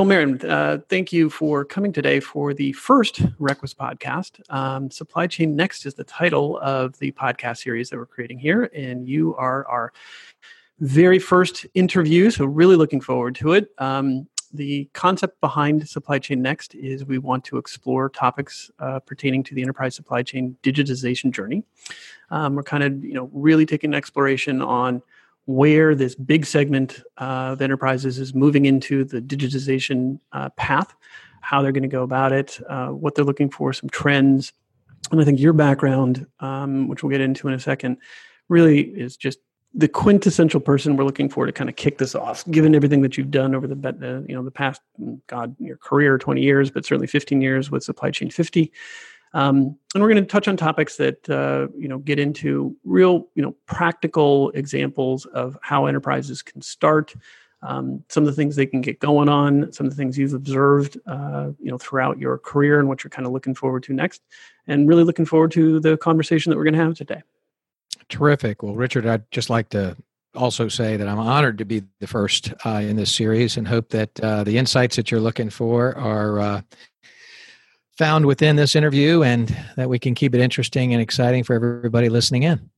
[0.00, 4.40] Bill Marin, uh, thank you for coming today for the first Requis podcast.
[4.48, 8.70] Um, Supply Chain Next is the title of the podcast series that we're creating here,
[8.74, 9.92] and you are our
[10.78, 12.30] very first interview.
[12.30, 13.72] So, really looking forward to it.
[13.76, 19.42] Um, the concept behind Supply Chain Next is we want to explore topics uh, pertaining
[19.42, 21.62] to the enterprise supply chain digitization journey.
[22.30, 25.02] Um, we're kind of, you know, really taking an exploration on
[25.50, 30.94] where this big segment uh, of enterprises is moving into the digitization uh, path,
[31.40, 34.52] how they're going to go about it, uh, what they're looking for, some trends.
[35.10, 37.96] And I think your background, um, which we'll get into in a second,
[38.48, 39.40] really is just
[39.74, 43.16] the quintessential person we're looking for to kind of kick this off, given everything that
[43.16, 44.80] you've done over the uh, you know the past
[45.26, 48.72] God your career, twenty years, but certainly fifteen years with Supply Chain Fifty.
[49.32, 53.28] Um, and we're going to touch on topics that uh, you know get into real
[53.34, 57.14] you know practical examples of how enterprises can start
[57.62, 60.34] um, some of the things they can get going on some of the things you've
[60.34, 63.92] observed uh, you know throughout your career and what you're kind of looking forward to
[63.92, 64.22] next
[64.66, 67.22] and really looking forward to the conversation that we're going to have today.
[68.08, 68.62] Terrific.
[68.62, 69.96] Well richard i'd just like to
[70.36, 73.88] also say that i'm honored to be the first uh, in this series and hope
[73.88, 76.62] that uh, the insights that you're looking for are uh,
[78.00, 82.08] found within this interview and that we can keep it interesting and exciting for everybody
[82.08, 82.70] listening in.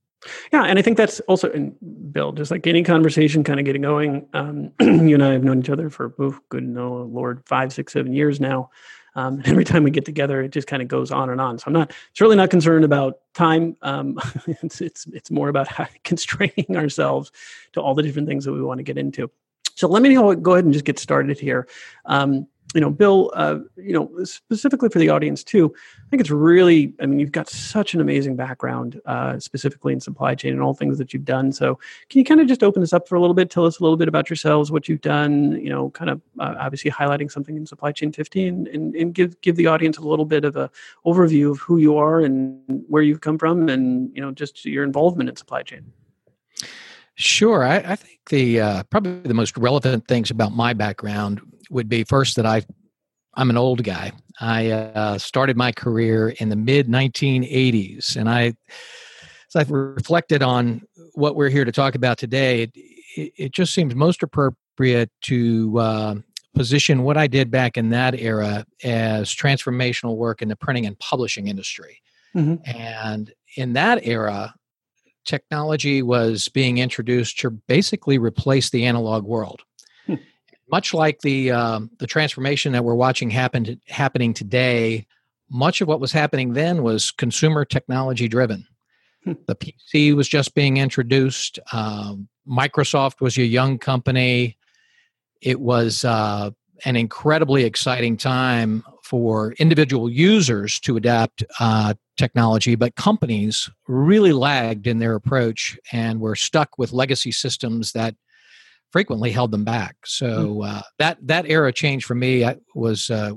[0.51, 1.73] Yeah, and I think that's also, in
[2.11, 4.27] Bill, just like any conversation kind of getting going.
[4.33, 7.93] Um, you and I have known each other for, oof, good, no, Lord, five, six,
[7.93, 8.69] seven years now.
[9.15, 11.57] Um, every time we get together, it just kind of goes on and on.
[11.57, 13.77] So I'm not certainly not concerned about time.
[13.81, 15.69] Um, it's, it's it's more about
[16.03, 17.31] constraining ourselves
[17.73, 19.31] to all the different things that we want to get into.
[19.75, 21.67] So let me go ahead and just get started here.
[22.05, 26.31] Um, you know, Bill, uh, you know, specifically for the audience too, I think it's
[26.31, 30.61] really, I mean, you've got such an amazing background, uh, specifically in supply chain and
[30.61, 31.51] all things that you've done.
[31.51, 33.49] So, can you kind of just open this up for a little bit?
[33.49, 36.55] Tell us a little bit about yourselves, what you've done, you know, kind of uh,
[36.59, 40.25] obviously highlighting something in supply chain 50 and, and, give, give the audience a little
[40.25, 40.69] bit of a
[41.05, 44.83] overview of who you are and where you've come from and, you know, just your
[44.83, 45.91] involvement in supply chain.
[47.15, 47.63] Sure.
[47.63, 52.03] I, I think the uh, probably the most relevant things about my background would be
[52.03, 52.63] first that I
[53.35, 54.11] I'm an old guy.
[54.39, 58.53] I uh, started my career in the mid 1980s, and I
[59.49, 60.81] as I've reflected on
[61.13, 62.63] what we're here to talk about today,
[63.15, 66.15] it, it just seems most appropriate to uh,
[66.55, 70.97] position what I did back in that era as transformational work in the printing and
[70.99, 72.01] publishing industry.
[72.35, 72.55] Mm-hmm.
[72.65, 74.55] And in that era,
[75.25, 79.61] technology was being introduced to basically replace the analog world.
[80.05, 80.15] Hmm.
[80.71, 85.05] Much like the um, the transformation that we're watching happen to, happening today,
[85.49, 88.65] much of what was happening then was consumer technology driven.
[89.23, 89.33] Hmm.
[89.47, 91.59] The PC was just being introduced.
[91.71, 94.57] Um, Microsoft was a young company.
[95.41, 96.51] It was uh,
[96.85, 104.87] an incredibly exciting time for individual users to adapt uh, technology, but companies really lagged
[104.87, 108.15] in their approach and were stuck with legacy systems that
[108.91, 109.97] frequently held them back.
[110.05, 110.61] So hmm.
[110.61, 113.33] uh, that that era change for me was uh,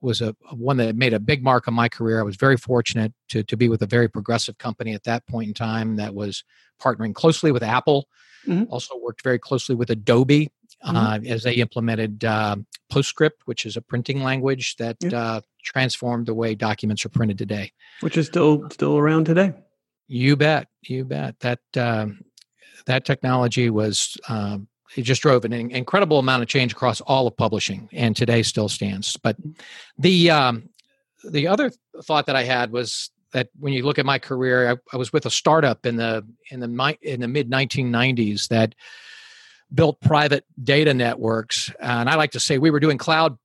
[0.00, 2.20] was a, one that made a big mark on my career.
[2.20, 5.48] I was very fortunate to to be with a very progressive company at that point
[5.48, 6.44] in time that was
[6.80, 8.08] partnering closely with Apple.
[8.46, 8.72] Mm-hmm.
[8.72, 10.50] Also worked very closely with Adobe
[10.84, 10.96] mm-hmm.
[10.96, 12.56] uh, as they implemented uh,
[12.92, 15.18] PostScript, which is a printing language that yeah.
[15.18, 17.72] uh, transformed the way documents are printed today.
[18.00, 19.54] Which is still still around today.
[20.06, 21.38] You bet, you bet.
[21.40, 22.20] That um,
[22.86, 27.36] that technology was um, it just drove an incredible amount of change across all of
[27.36, 29.16] publishing, and today still stands.
[29.16, 29.36] But
[29.98, 30.70] the um,
[31.28, 31.70] the other
[32.04, 35.12] thought that I had was that when you look at my career, I, I was
[35.12, 38.74] with a startup in the in the in the mid 1990s that
[39.72, 41.72] built private data networks.
[41.80, 43.36] And I like to say we were doing cloud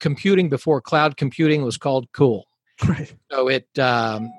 [0.00, 2.46] computing before cloud computing was called cool.
[2.86, 3.12] Right.
[3.30, 4.30] So it um,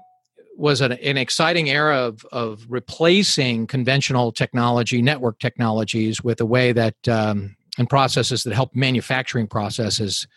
[0.57, 6.71] was an, an, exciting era of, of replacing conventional technology, network technologies, with a way
[6.71, 10.27] that um, and processes that help manufacturing processes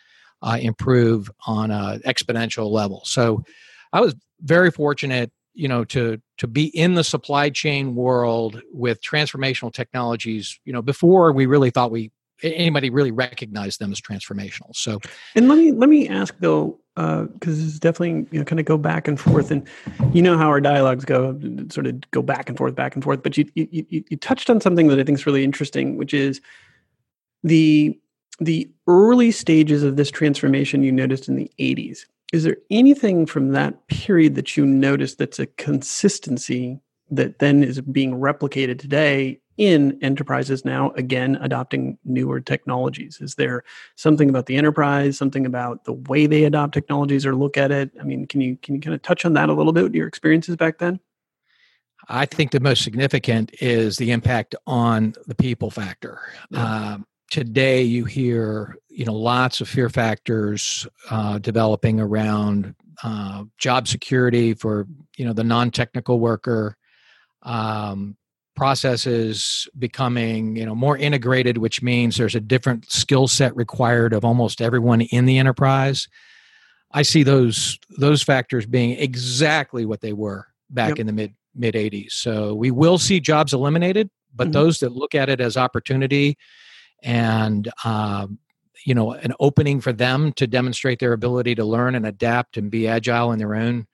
[0.41, 3.01] uh, improve on an exponential level.
[3.05, 3.43] So
[3.91, 9.01] I was very fortunate you know to to be in the supply chain world with
[9.01, 12.11] transformational technologies you know before we really thought we
[12.43, 14.75] anybody really recognized them as transformational.
[14.75, 14.99] So
[15.35, 18.65] and let me let me ask though because uh, it's definitely you know kind of
[18.65, 19.67] go back and forth and
[20.13, 23.21] you know how our dialogues go sort of go back and forth back and forth
[23.21, 26.39] but you you, you, touched on something that i think is really interesting which is
[27.43, 27.99] the
[28.39, 33.49] the early stages of this transformation you noticed in the 80s is there anything from
[33.49, 36.79] that period that you notice that's a consistency
[37.09, 43.19] that then is being replicated today in enterprises now again adopting newer technologies?
[43.21, 43.63] Is there
[43.95, 47.91] something about the enterprise something about the way they adopt technologies or look at it?
[47.99, 50.07] I mean can you can you kind of touch on that a little bit your
[50.07, 50.99] experiences back then?
[52.09, 56.19] I think the most significant is the impact on the people factor.
[56.51, 56.93] Yeah.
[56.93, 63.87] um, today you hear you know lots of fear factors uh, developing around uh, job
[63.87, 64.87] security for
[65.17, 66.77] you know the non-technical worker
[67.43, 68.15] um,
[68.55, 74.23] processes becoming you know more integrated which means there's a different skill set required of
[74.23, 76.07] almost everyone in the enterprise
[76.91, 80.99] i see those those factors being exactly what they were back yep.
[80.99, 84.53] in the mid mid 80s so we will see jobs eliminated but mm-hmm.
[84.53, 86.37] those that look at it as opportunity
[87.03, 88.39] and um,
[88.85, 92.71] you know an opening for them to demonstrate their ability to learn and adapt and
[92.71, 93.85] be agile in their own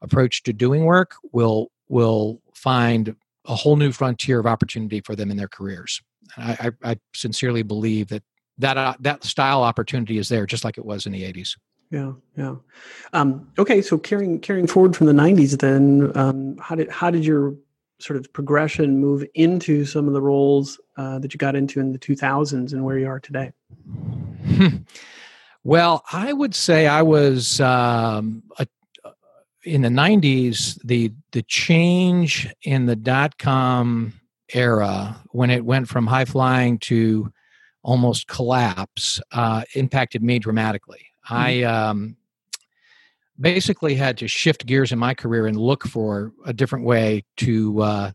[0.00, 3.14] approach to doing work will will find
[3.44, 6.00] a whole new frontier of opportunity for them in their careers.
[6.36, 8.22] I, I, I sincerely believe that
[8.58, 11.56] that uh, that style opportunity is there, just like it was in the '80s.
[11.90, 12.56] Yeah, yeah.
[13.12, 17.24] Um, okay, so carrying carrying forward from the '90s, then um, how did how did
[17.24, 17.54] your
[17.98, 21.92] sort of progression move into some of the roles uh, that you got into in
[21.92, 23.52] the 2000s and where you are today?
[25.64, 28.66] well, I would say I was um, a
[29.66, 34.12] in the 90s the the change in the dot com
[34.54, 37.30] era when it went from high flying to
[37.82, 41.34] almost collapse uh, impacted me dramatically mm-hmm.
[41.34, 42.16] i um,
[43.40, 47.82] basically had to shift gears in my career and look for a different way to
[47.82, 48.10] uh,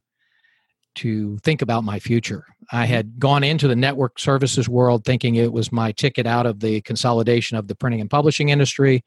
[0.95, 2.45] to think about my future.
[2.71, 6.59] I had gone into the network services world thinking it was my ticket out of
[6.59, 9.03] the consolidation of the printing and publishing industry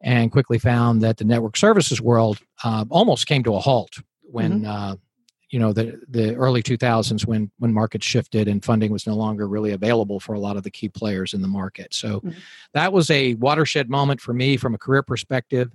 [0.00, 4.62] and quickly found that the network services world uh, almost came to a halt when
[4.62, 4.70] mm-hmm.
[4.70, 4.96] uh,
[5.50, 9.48] you know the the early 2000s when when markets shifted and funding was no longer
[9.48, 12.38] really available for a lot of the key players in the market so mm-hmm.
[12.72, 15.70] that was a watershed moment for me from a career perspective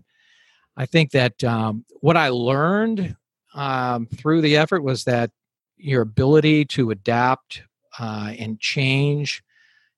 [0.78, 3.16] i think that um, what i learned
[3.54, 5.32] um, through the effort was that
[5.78, 7.64] your ability to adapt
[8.00, 9.44] uh, and change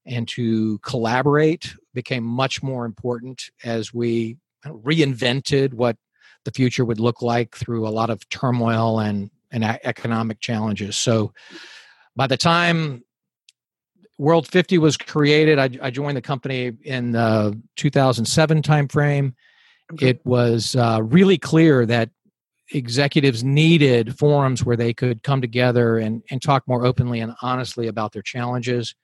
[0.05, 5.97] and to collaborate became much more important as we reinvented what
[6.45, 10.95] the future would look like through a lot of turmoil and, and economic challenges.
[10.97, 11.33] So
[12.15, 13.03] by the time
[14.17, 19.33] World 50 was created, I, I joined the company in the 2007 timeframe.
[19.93, 20.09] Okay.
[20.09, 22.09] It was uh, really clear that
[22.71, 27.87] executives needed forums where they could come together and, and talk more openly and honestly
[27.87, 28.95] about their challenges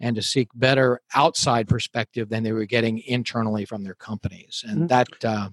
[0.00, 4.78] and to seek better outside perspective than they were getting internally from their companies and
[4.78, 4.86] mm-hmm.
[4.88, 5.48] that uh,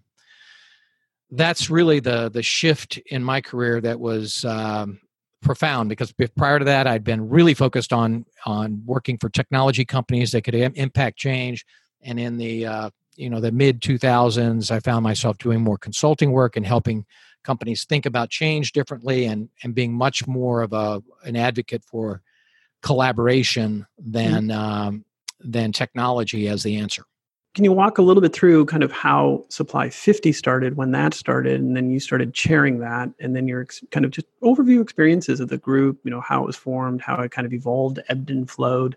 [1.32, 5.00] that's really the the shift in my career that was um,
[5.42, 10.32] profound because prior to that I'd been really focused on on working for technology companies
[10.32, 11.66] that could impact change
[12.02, 16.32] and in the uh, you know the mid 2000s I found myself doing more consulting
[16.32, 17.06] work and helping
[17.44, 22.22] companies think about change differently and and being much more of a an advocate for
[22.82, 24.12] collaboration mm-hmm.
[24.12, 25.06] than um,
[25.40, 27.04] than technology as the answer.
[27.56, 31.14] Can you walk a little bit through kind of how Supply 50 started, when that
[31.14, 34.82] started, and then you started chairing that, and then your ex- kind of just overview
[34.82, 38.00] experiences of the group, you know, how it was formed, how it kind of evolved,
[38.08, 38.96] ebbed and flowed.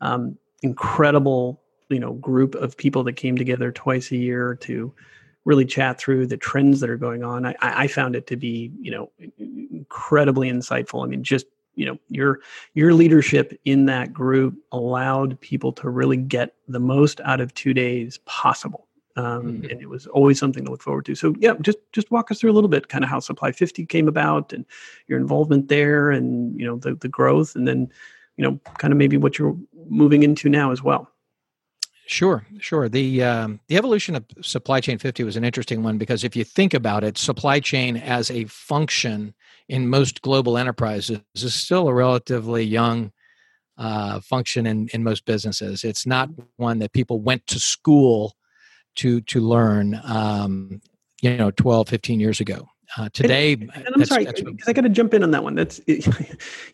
[0.00, 4.92] Um, incredible, you know, group of people that came together twice a year to
[5.44, 7.46] really chat through the trends that are going on.
[7.46, 11.04] I, I found it to be, you know, incredibly insightful.
[11.04, 11.46] I mean, just
[11.76, 12.40] you know your
[12.74, 17.74] your leadership in that group allowed people to really get the most out of two
[17.74, 19.70] days possible um, mm-hmm.
[19.70, 22.40] and it was always something to look forward to so yeah just just walk us
[22.40, 24.64] through a little bit kind of how supply 50 came about and
[25.06, 27.90] your involvement there and you know the, the growth and then
[28.36, 29.56] you know kind of maybe what you're
[29.88, 31.10] moving into now as well
[32.06, 32.88] Sure, sure.
[32.88, 36.44] The um, the evolution of supply chain 50 was an interesting one because if you
[36.44, 39.32] think about it, supply chain as a function
[39.68, 43.12] in most global enterprises is still a relatively young
[43.78, 45.84] uh, function in, in most businesses.
[45.84, 48.36] It's not one that people went to school
[48.96, 50.00] to to learn.
[50.04, 50.80] Um,
[51.24, 52.68] you know, 12, 15 years ago.
[52.98, 55.54] Uh, today, and, and I'm sorry because I got to jump in on that one.
[55.54, 56.00] That's you,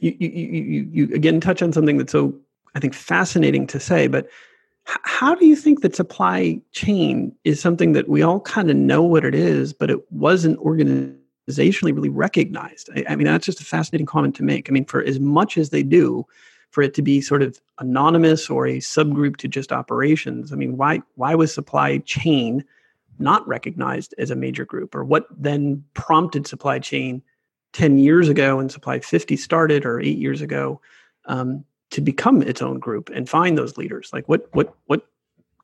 [0.01, 2.35] you, you, you, you again touch on something that's so
[2.75, 4.27] I think fascinating to say, but
[4.85, 9.03] how do you think that supply chain is something that we all kind of know
[9.03, 11.15] what it is, but it wasn't organized
[11.51, 12.91] organizationally really recognized.
[12.95, 14.69] I, I, mean, that's just a fascinating comment to make.
[14.69, 16.27] I mean, for as much as they do,
[16.71, 20.77] for it to be sort of anonymous or a subgroup to just operations, I mean,
[20.77, 22.65] why why was supply chain
[23.19, 27.23] not recognized as a major group, or what then prompted supply chain
[27.73, 30.81] 10 years ago when Supply 50 started or eight years ago
[31.27, 34.11] um, to become its own group and find those leaders?
[34.13, 35.07] Like what, what, what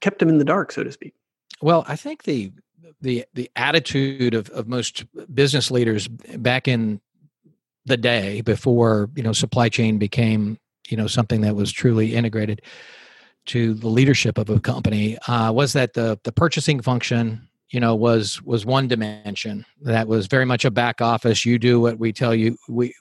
[0.00, 1.14] kept them in the dark, so to speak?
[1.60, 2.52] Well, I think the,
[3.00, 5.04] the, the attitude of, of most
[5.34, 7.00] business leaders back in
[7.84, 12.62] the day before, you know, supply chain became, you know, something that was truly integrated
[13.46, 17.94] to the leadership of a company uh, was that the, the purchasing function you know
[17.94, 19.64] was was one dimension.
[19.82, 21.44] That was very much a back office.
[21.44, 22.94] You do what we tell you we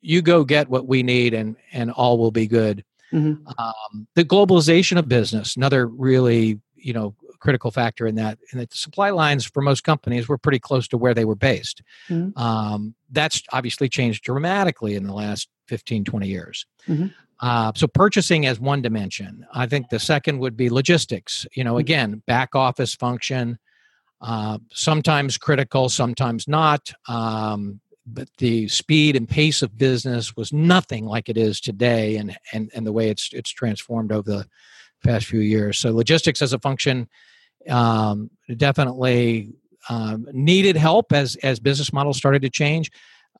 [0.00, 2.84] you go get what we need and and all will be good.
[3.12, 3.46] Mm-hmm.
[3.56, 7.14] um, the globalization of business another really you know
[7.46, 10.88] critical factor in that and that the supply lines for most companies were pretty close
[10.88, 12.36] to where they were based mm-hmm.
[12.36, 17.06] um, that's obviously changed dramatically in the last 15 20 years mm-hmm.
[17.40, 19.46] Uh, so purchasing as one dimension.
[19.52, 21.46] I think the second would be logistics.
[21.54, 21.80] You know, mm-hmm.
[21.80, 23.58] again, back office function,
[24.22, 26.92] uh, sometimes critical, sometimes not.
[27.08, 32.38] Um, but the speed and pace of business was nothing like it is today, and
[32.54, 34.46] and and the way it's it's transformed over the
[35.04, 35.78] past few years.
[35.78, 37.08] So logistics as a function
[37.68, 39.54] um, definitely
[39.88, 42.90] um, needed help as as business models started to change.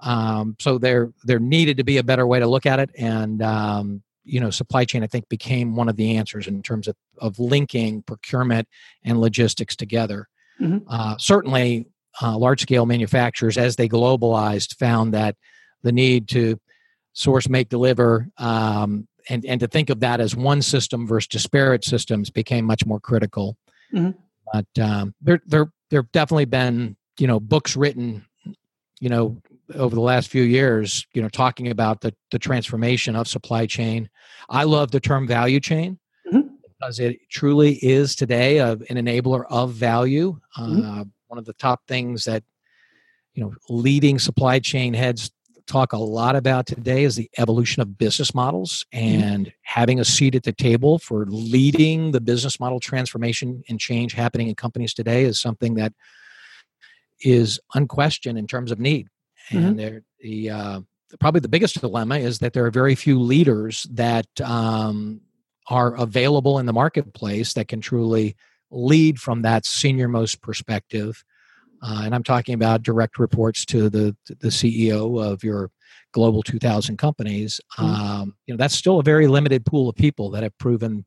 [0.00, 3.42] Um, so there there needed to be a better way to look at it, and
[3.42, 6.97] um, you know, supply chain I think became one of the answers in terms of
[7.18, 8.68] of linking procurement
[9.04, 10.28] and logistics together.
[10.61, 10.87] Mm-hmm.
[10.88, 11.87] Uh, certainly,
[12.21, 15.37] uh, large scale manufacturers, as they globalized, found that
[15.83, 16.59] the need to
[17.12, 21.85] source, make, deliver, um, and and to think of that as one system versus disparate
[21.85, 23.56] systems became much more critical.
[23.95, 24.11] Mm-hmm.
[24.52, 28.25] But um, there there there have definitely been you know books written
[29.00, 29.40] you know
[29.75, 34.09] over the last few years, you know, talking about the, the transformation of supply chain.
[34.49, 36.49] I love the term value chain mm-hmm.
[36.62, 40.38] because it truly is today a, an enabler of value.
[40.59, 41.00] Mm-hmm.
[41.00, 42.45] Uh, one of the top things that,
[43.35, 45.31] you know, leading supply chain heads
[45.67, 49.23] talk a lot about today is the evolution of business models mm-hmm.
[49.23, 49.57] and mm-hmm.
[49.63, 54.49] having a seat at the table for leading the business model transformation and change happening
[54.49, 55.93] in companies today is something that
[57.21, 59.09] is unquestioned in terms of need
[59.51, 59.99] and mm-hmm.
[60.21, 60.81] the uh,
[61.21, 65.21] probably the biggest dilemma is that there are very few leaders that um,
[65.69, 68.37] are available in the marketplace that can truly
[68.71, 71.25] lead from that senior most perspective.
[71.83, 75.71] Uh, and I'm talking about direct reports to the the CEO of your
[76.12, 77.61] global 2,000 companies.
[77.78, 77.85] Mm-hmm.
[77.85, 81.04] Um, you know that's still a very limited pool of people that have proven,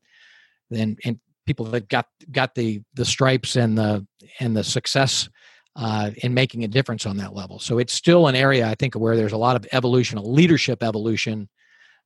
[0.70, 4.06] and, and people that got got the the stripes and the
[4.38, 5.28] and the success
[5.76, 7.58] uh, in making a difference on that level.
[7.58, 10.82] So it's still an area I think where there's a lot of evolution, a leadership
[10.82, 11.48] evolution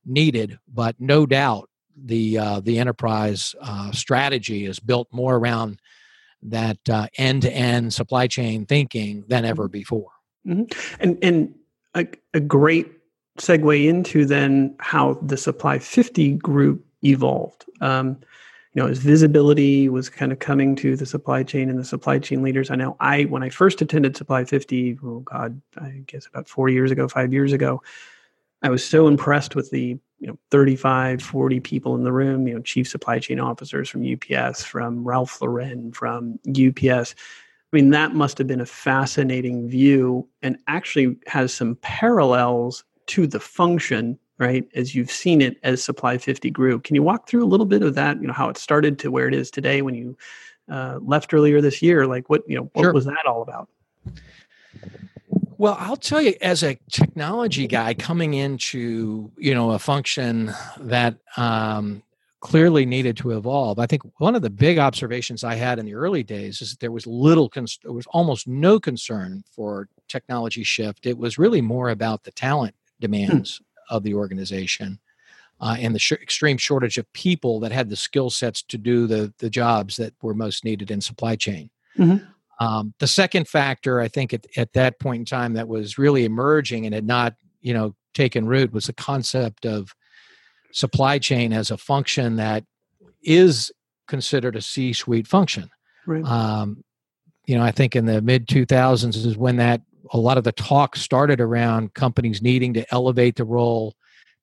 [0.05, 5.79] needed, but no doubt the uh, the enterprise uh, strategy is built more around
[6.43, 6.77] that
[7.17, 9.71] end to end supply chain thinking than ever mm-hmm.
[9.71, 10.11] before.
[10.47, 11.01] Mm-hmm.
[11.01, 11.55] And and
[11.95, 12.91] a, a great
[13.39, 17.65] segue into then how the Supply 50 group evolved.
[17.81, 18.19] Um,
[18.73, 22.19] you know, as visibility was kind of coming to the supply chain and the supply
[22.19, 22.69] chain leaders.
[22.69, 26.67] I know I, when I first attended Supply 50, oh God, I guess about four
[26.67, 27.81] years ago, five years ago,
[28.61, 32.55] I was so impressed with the, you know, 35, 40 people in the room, you
[32.55, 37.13] know, chief supply chain officers from UPS, from Ralph Lauren, from UPS.
[37.13, 43.27] I mean, that must have been a fascinating view and actually has some parallels to
[43.27, 47.43] the function right as you've seen it as supply 50 grew can you walk through
[47.43, 49.81] a little bit of that you know how it started to where it is today
[49.81, 50.17] when you
[50.69, 52.93] uh, left earlier this year like what you know what sure.
[52.93, 53.69] was that all about
[55.57, 61.17] well i'll tell you as a technology guy coming into you know a function that
[61.37, 62.01] um,
[62.39, 65.95] clearly needed to evolve i think one of the big observations i had in the
[65.95, 70.63] early days is that there was little cons- there was almost no concern for technology
[70.63, 73.01] shift it was really more about the talent hmm.
[73.01, 74.99] demands of the organization
[75.61, 79.07] uh, and the sh- extreme shortage of people that had the skill sets to do
[79.07, 81.69] the, the jobs that were most needed in supply chain.
[81.97, 82.25] Mm-hmm.
[82.59, 86.25] Um, the second factor, I think, at, at that point in time that was really
[86.25, 89.93] emerging and had not, you know, taken root was the concept of
[90.71, 92.63] supply chain as a function that
[93.21, 93.71] is
[94.07, 95.69] considered a C-suite function.
[96.05, 96.23] Right.
[96.23, 96.83] Um,
[97.45, 99.81] you know, I think in the mid 2000s is when that
[100.11, 103.95] a lot of the talk started around companies needing to elevate the role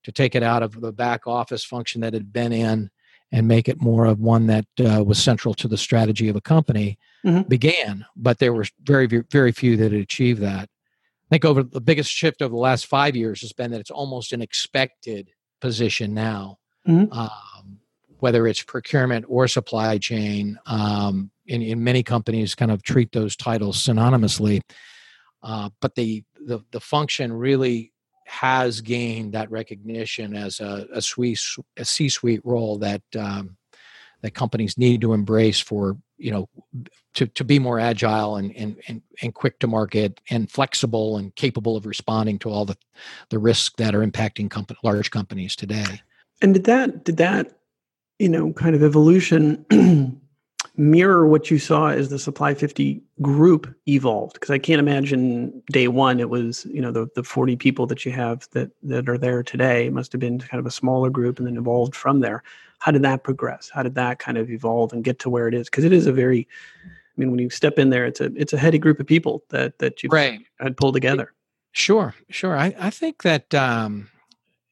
[0.04, 2.90] to take it out of the back office function that had been in
[3.30, 6.40] and make it more of one that uh, was central to the strategy of a
[6.40, 7.48] company mm-hmm.
[7.48, 11.80] began but there were very very few that had achieved that i think over the
[11.80, 16.14] biggest shift over the last five years has been that it's almost an expected position
[16.14, 17.12] now mm-hmm.
[17.12, 17.78] um,
[18.18, 23.36] whether it's procurement or supply chain um, in, in many companies kind of treat those
[23.36, 24.60] titles synonymously
[25.42, 27.92] uh, but the the the function really
[28.26, 31.40] has gained that recognition as a, a, suite,
[31.76, 33.56] a C-suite role that um,
[34.22, 36.48] that companies need to embrace for you know
[37.14, 41.34] to, to be more agile and, and, and, and quick to market and flexible and
[41.34, 42.76] capable of responding to all the,
[43.28, 46.00] the risks that are impacting company, large companies today.
[46.40, 47.58] And did that did that
[48.18, 49.64] you know kind of evolution
[50.76, 54.34] mirror what you saw as the supply 50 group evolved?
[54.34, 58.04] Because i can't imagine day one it was you know the, the 40 people that
[58.04, 59.86] you have that that are there today.
[59.86, 62.42] It must have been kind of a smaller group and then evolved from there
[62.82, 63.70] how did that progress?
[63.72, 65.70] How did that kind of evolve and get to where it is?
[65.70, 66.48] Because it is a very
[66.84, 69.44] i mean when you step in there it's a it's a heady group of people
[69.50, 70.40] that that you right.
[70.58, 71.32] had pulled together.
[71.72, 72.56] Sure sure.
[72.56, 74.08] I i think that um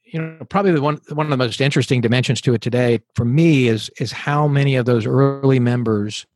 [0.04, 3.24] you know probably the one one of the most interesting dimensions to it today for
[3.24, 6.26] me is is how many of those early members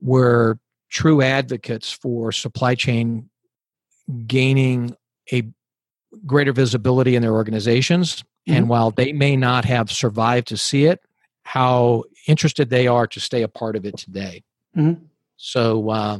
[0.00, 0.58] were
[0.88, 3.28] true advocates for supply chain
[4.26, 4.96] gaining
[5.30, 5.42] a
[6.24, 8.58] greater visibility in their organizations mm-hmm.
[8.58, 11.00] and while they may not have survived to see it
[11.42, 14.42] how interested they are to stay a part of it today
[14.76, 15.02] mm-hmm.
[15.36, 16.18] so uh,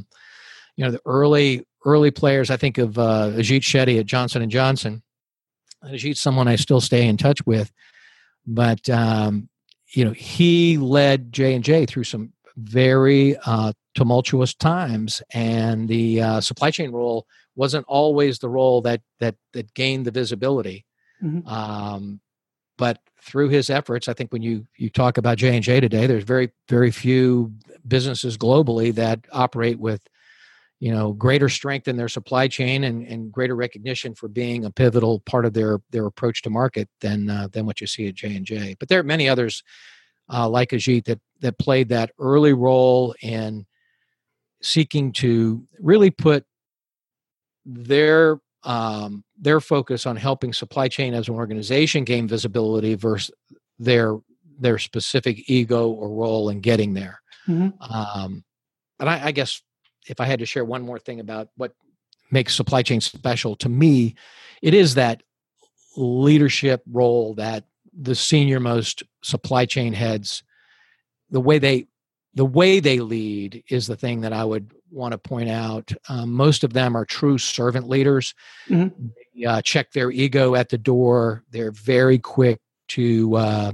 [0.76, 4.50] you know the early early players i think of uh, ajit shetty at johnson and
[4.50, 5.02] johnson
[5.84, 7.72] Ajit's someone I still stay in touch with,
[8.46, 9.48] but um,
[9.94, 16.22] you know he led J and J through some very uh, tumultuous times, and the
[16.22, 20.84] uh, supply chain role wasn't always the role that that that gained the visibility.
[21.22, 21.48] Mm-hmm.
[21.48, 22.20] Um,
[22.78, 26.06] but through his efforts, I think when you you talk about J and J today,
[26.06, 27.52] there's very very few
[27.86, 30.02] businesses globally that operate with
[30.78, 34.70] you know greater strength in their supply chain and, and greater recognition for being a
[34.70, 38.14] pivotal part of their their approach to market than uh, than what you see at
[38.14, 38.76] J and J.
[38.78, 39.62] But there are many others
[40.32, 43.66] uh, like Ajit that that played that early role in
[44.62, 46.44] seeking to really put
[47.64, 53.30] their um, their focus on helping supply chain as an organization gain visibility versus
[53.78, 54.18] their
[54.58, 57.22] their specific ego or role in getting there.
[57.48, 57.82] Mm-hmm.
[57.82, 58.44] Um,
[58.98, 59.62] and I, I guess
[60.06, 61.72] if I had to share one more thing about what
[62.30, 64.14] makes supply chain special to me,
[64.60, 65.22] it is that
[65.96, 67.64] leadership role that
[67.98, 70.42] the senior most supply chain heads,
[71.30, 71.86] the way they
[72.34, 75.92] the way they lead is the thing that I would want to point out.
[76.08, 78.34] Um, most of them are true servant leaders.
[78.68, 79.06] Mm-hmm.
[79.34, 81.44] They, uh, check their ego at the door.
[81.50, 83.72] They're very quick to uh,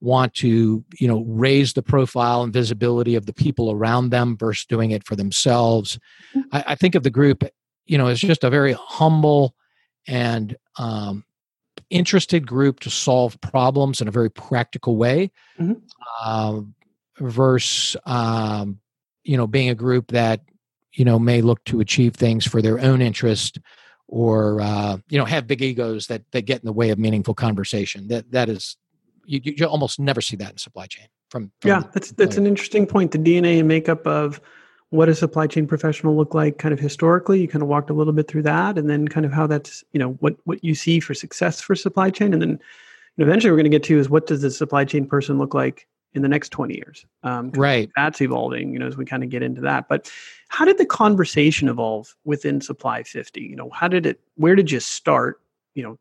[0.00, 4.64] want to you know raise the profile and visibility of the people around them versus
[4.66, 5.98] doing it for themselves
[6.34, 6.40] mm-hmm.
[6.52, 7.44] I, I, think of the group
[7.86, 9.54] you know as just a very humble
[10.08, 11.24] and um,
[11.90, 15.74] interested group to solve problems in a very practical way mm-hmm.
[16.22, 16.60] uh,
[17.18, 18.80] versus um,
[19.24, 20.40] you know being a group that
[20.92, 23.58] you know may look to achieve things for their own interest
[24.08, 27.34] or uh, you know have big egos that that get in the way of meaningful
[27.34, 28.76] conversation that that is
[29.30, 31.06] you, you almost never see that in supply chain.
[31.28, 33.12] From, from yeah, that's that's an interesting point.
[33.12, 34.40] The DNA and makeup of
[34.88, 37.40] what a supply chain professional look like, kind of historically.
[37.40, 39.84] You kind of walked a little bit through that, and then kind of how that's
[39.92, 42.58] you know what what you see for success for supply chain, and then
[43.18, 45.86] eventually we're going to get to is what does the supply chain person look like
[46.14, 49.30] in the next 20 years um, right that's evolving you know as we kind of
[49.30, 50.10] get into that but
[50.48, 54.70] how did the conversation evolve within supply 50 you know how did it where did
[54.70, 55.40] you start
[55.74, 55.98] you know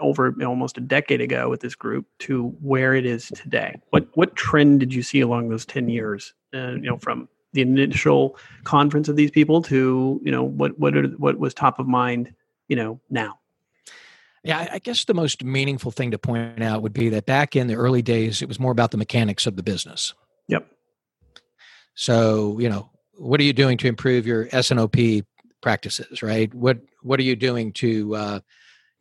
[0.00, 3.80] over almost a decade ago with this group to where it is today?
[3.90, 6.34] What what trend did you see along those ten years?
[6.54, 10.96] Uh, you know, from the initial conference of these people to you know what what
[10.96, 12.34] are, what was top of mind?
[12.68, 13.38] You know, now.
[14.44, 17.66] Yeah, I guess the most meaningful thing to point out would be that back in
[17.66, 20.12] the early days, it was more about the mechanics of the business.
[20.48, 20.66] Yep.
[21.94, 24.96] So you know, what are you doing to improve your S&OP
[25.62, 26.22] practices?
[26.22, 26.52] Right.
[26.54, 28.40] What What are you doing to uh,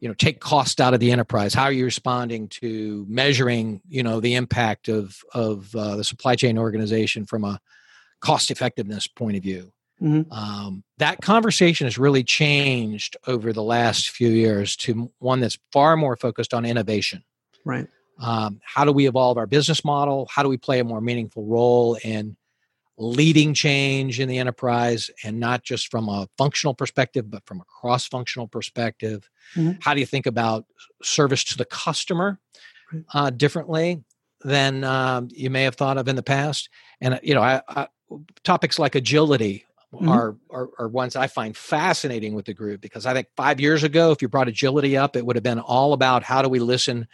[0.03, 4.03] you know take cost out of the enterprise how are you responding to measuring you
[4.03, 7.57] know the impact of of uh, the supply chain organization from a
[8.19, 9.71] cost effectiveness point of view
[10.03, 10.31] mm-hmm.
[10.31, 15.95] um, that conversation has really changed over the last few years to one that's far
[15.95, 17.23] more focused on innovation.
[17.65, 17.87] Right.
[18.19, 20.27] Um, how do we evolve our business model?
[20.29, 22.37] How do we play a more meaningful role in
[22.97, 27.65] leading change in the enterprise and not just from a functional perspective but from a
[27.65, 29.29] cross functional perspective?
[29.55, 29.73] Mm-hmm.
[29.81, 30.65] how do you think about
[31.01, 32.39] service to the customer
[33.13, 34.03] uh, differently
[34.41, 36.69] than um, you may have thought of in the past?
[37.01, 37.87] And uh, you know I, I,
[38.43, 40.09] topics like agility mm-hmm.
[40.09, 43.83] are, are, are ones i find fascinating with the group because i think five years
[43.83, 46.59] ago if you brought agility up it would have been all about how do we
[46.59, 47.07] listen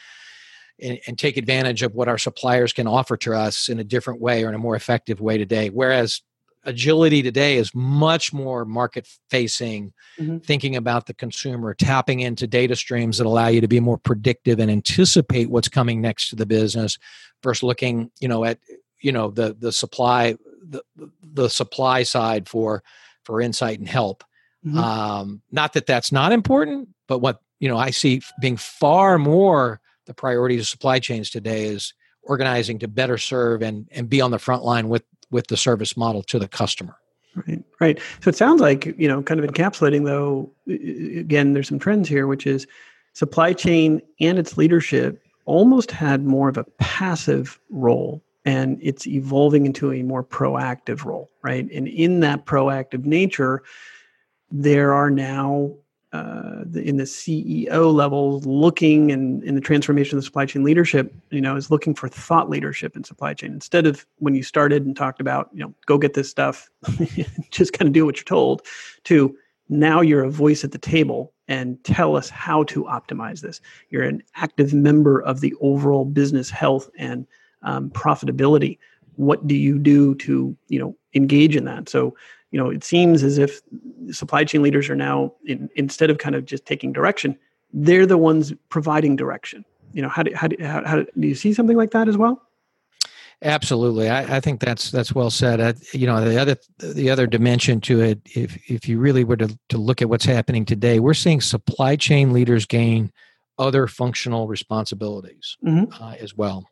[0.82, 4.22] and, and, take advantage of what our suppliers can offer to us in a different
[4.22, 5.70] way or in a more effective way today.
[5.70, 6.22] Whereas
[6.64, 10.40] agility today is much more market facing, mm-hmm.
[10.40, 14.60] thinking about the consumer, tapping into data streams that allow you to be more predictive
[14.60, 16.98] and anticipate what's coming next to the business
[17.44, 18.60] versus looking, you know, at
[19.02, 20.36] you know the the supply
[20.68, 20.84] the
[21.22, 22.84] the supply side for
[23.24, 24.24] for insight and help.
[24.66, 24.78] Mm-hmm.
[24.78, 29.80] Um, not that that's not important, but what you know I see being far more
[30.06, 34.32] the priority of supply chains today is organizing to better serve and and be on
[34.32, 36.96] the front line with with the service model to the customer.
[37.36, 38.00] Right, right.
[38.22, 40.52] So it sounds like you know, kind of encapsulating though.
[40.68, 42.68] Again, there's some trends here, which is
[43.14, 49.66] supply chain and its leadership almost had more of a passive role and it's evolving
[49.66, 53.64] into a more proactive role right and in that proactive nature
[54.52, 55.76] there are now
[56.12, 61.14] uh, in the CEO level, looking and in the transformation of the supply chain leadership,
[61.30, 64.86] you know, is looking for thought leadership in supply chain instead of when you started
[64.86, 66.68] and talked about, you know, go get this stuff,
[67.52, 68.64] just kind of do what you're told.
[69.04, 69.38] To
[69.70, 73.62] now you're a voice at the table and tell us how to optimize this.
[73.90, 77.28] You're an active member of the overall business health and
[77.64, 78.78] um, profitability.
[79.16, 81.90] What do you do to, you know, engage in that?
[81.90, 82.16] So
[82.52, 83.62] you know, it seems as if
[84.12, 87.38] supply chain leaders are now, in, instead of kind of just taking direction,
[87.74, 89.64] they're the ones providing direction.
[89.94, 92.18] You know, how do, how do, how, how do you see something like that as
[92.18, 92.42] well?
[93.42, 95.62] Absolutely, I, I, think that's that's well said.
[95.62, 99.38] I, you know, the other the other dimension to it, if if you really were
[99.38, 103.14] to to look at what's happening today, we're seeing supply chain leaders gain
[103.58, 106.04] other functional responsibilities mm-hmm.
[106.04, 106.68] uh, as well.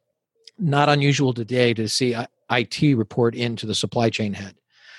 [0.60, 2.16] Not unusual today to see
[2.50, 4.56] IT report into the supply chain head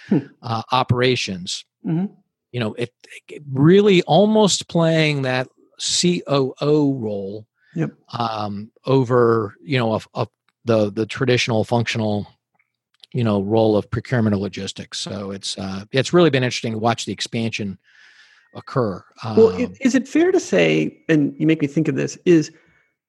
[0.09, 0.19] hmm.
[0.43, 1.65] uh, operations.
[1.87, 2.13] Mm-hmm.
[2.53, 2.93] You know, it,
[3.29, 7.91] it, really almost playing that COO role yep.
[8.13, 10.29] um, over you know of, of
[10.65, 12.27] the the traditional functional
[13.13, 14.99] you know role of procurement or logistics.
[14.99, 17.79] So it's uh, it's really been interesting to watch the expansion
[18.55, 19.05] occur.
[19.23, 22.51] Um, well, is it fair to say, and you make me think of this, is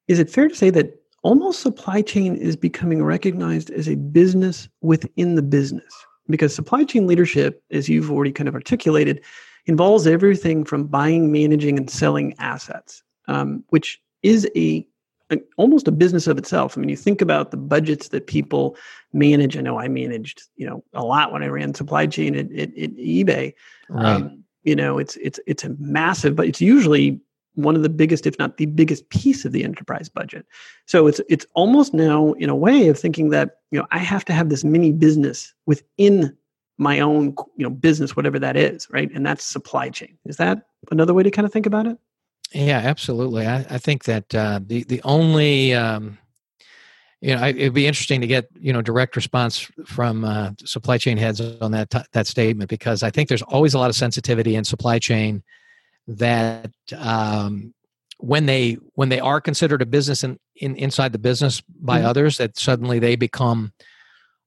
[0.08, 4.68] is it fair to say that almost supply chain is becoming recognized as a business
[4.80, 5.92] within the business?
[6.30, 9.22] because supply chain leadership, as you've already kind of articulated,
[9.66, 14.86] involves everything from buying, managing, and selling assets, um, which is a,
[15.30, 16.76] a, almost a business of itself.
[16.76, 18.76] I mean, you think about the budgets that people
[19.12, 19.56] manage.
[19.56, 22.70] I know I managed, you know, a lot when I ran supply chain at, at,
[22.70, 23.52] at eBay.
[23.88, 24.14] Right.
[24.14, 27.18] Um, you know, it's it's it's a massive, but it's usually
[27.54, 30.46] one of the biggest, if not the biggest piece of the enterprise budget.
[30.86, 34.24] So it's it's almost now in a way of thinking that you know I have
[34.26, 36.36] to have this mini business within
[36.78, 39.10] my own you know business, whatever that is, right?
[39.14, 40.16] And that's supply chain.
[40.24, 41.98] Is that another way to kind of think about it?
[42.52, 43.46] Yeah, absolutely.
[43.46, 46.18] I, I think that uh, the the only um,
[47.20, 51.18] you know, it'd be interesting to get you know direct response from uh, supply chain
[51.18, 54.56] heads on that t- that statement because I think there's always a lot of sensitivity
[54.56, 55.42] in supply chain
[56.18, 57.72] that um,
[58.18, 62.06] when they when they are considered a business in, in inside the business by mm-hmm.
[62.06, 63.72] others, that suddenly they become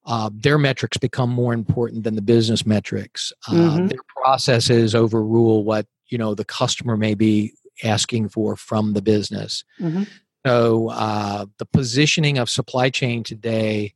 [0.06, 3.32] uh, their metrics become more important than the business metrics.
[3.48, 3.88] Uh, mm-hmm.
[3.88, 9.64] Their processes overrule what you know the customer may be asking for from the business.
[9.80, 10.04] Mm-hmm.
[10.46, 13.94] So uh, the positioning of supply chain today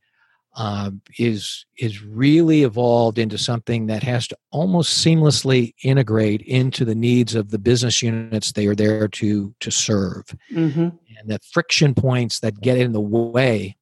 [0.54, 6.94] um, is is really evolved into something that has to almost seamlessly integrate into the
[6.94, 10.80] needs of the business units they are there to to serve, mm-hmm.
[10.80, 13.76] and the friction points that get in the way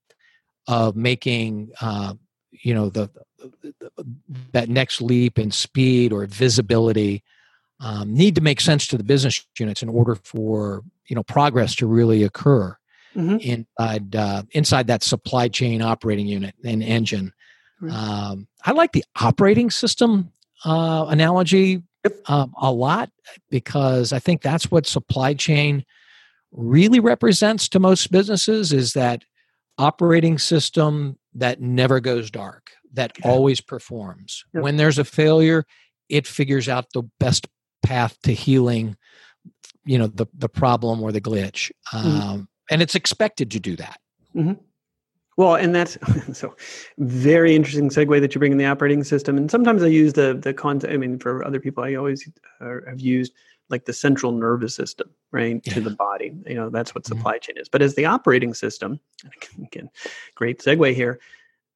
[0.66, 2.14] of making uh,
[2.50, 4.16] you know the, the, the,
[4.52, 7.22] that next leap in speed or visibility
[7.81, 11.74] um, need to make sense to the business units in order for you know progress
[11.76, 12.76] to really occur
[13.16, 13.37] mm-hmm.
[13.38, 17.33] inside uh, inside that supply chain operating unit and engine.
[17.90, 20.33] Um, I like the operating system
[20.64, 21.83] uh, analogy
[22.26, 23.11] um, a lot
[23.50, 25.85] because I think that's what supply chain
[26.52, 29.24] really represents to most businesses is that
[29.79, 33.31] operating system that never goes dark that yeah.
[33.31, 34.62] always performs yep.
[34.62, 35.64] when there's a failure
[36.09, 37.46] it figures out the best
[37.83, 38.96] path to healing
[39.85, 42.20] you know the, the problem or the glitch mm-hmm.
[42.20, 44.00] um, and it's expected to do that.
[44.35, 44.52] Mm-hmm.
[45.37, 45.98] Well, and that's
[46.38, 46.57] so
[46.98, 49.37] very interesting segue that you bring in the operating system.
[49.37, 50.92] And sometimes I use the the concept.
[50.92, 52.29] I mean, for other people, I always
[52.61, 53.33] uh, have used
[53.68, 55.74] like the central nervous system, right, yeah.
[55.74, 56.33] to the body.
[56.46, 57.16] You know, that's what mm-hmm.
[57.16, 57.52] supply mm-hmm.
[57.52, 57.68] chain is.
[57.68, 59.00] But as the operating system,
[59.62, 59.90] again,
[60.35, 61.18] great segue here.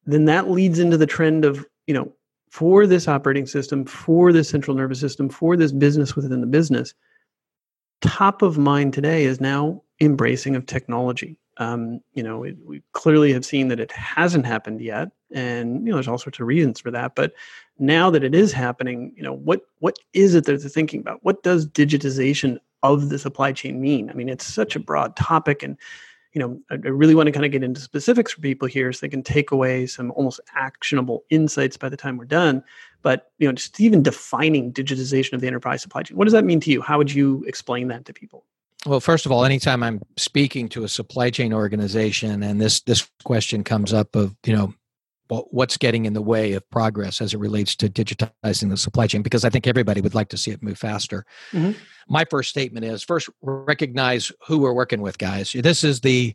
[0.06, 2.12] Then that leads into the trend of you know,
[2.50, 6.94] for this operating system, for this central nervous system, for this business within the business,
[8.00, 11.36] top of mind today is now embracing of technology.
[11.58, 15.90] Um, you know, it, we clearly have seen that it hasn't happened yet, and you
[15.90, 17.14] know, there's all sorts of reasons for that.
[17.14, 17.32] But
[17.78, 21.22] now that it is happening, you know, what what is it that they're thinking about?
[21.22, 24.08] What does digitization of the supply chain mean?
[24.08, 25.76] I mean, it's such a broad topic, and
[26.32, 28.90] you know, I, I really want to kind of get into specifics for people here
[28.92, 32.64] so they can take away some almost actionable insights by the time we're done.
[33.02, 36.44] But you know, just even defining digitization of the enterprise supply chain, what does that
[36.44, 36.80] mean to you?
[36.80, 38.46] How would you explain that to people?
[38.86, 43.08] Well, first of all, anytime I'm speaking to a supply chain organization and this this
[43.24, 44.74] question comes up of, you know,
[45.28, 49.22] what's getting in the way of progress as it relates to digitizing the supply chain
[49.22, 51.24] because i think everybody would like to see it move faster.
[51.52, 51.78] Mm-hmm.
[52.08, 55.52] my first statement is first recognize who we're working with guys.
[55.52, 56.34] This is the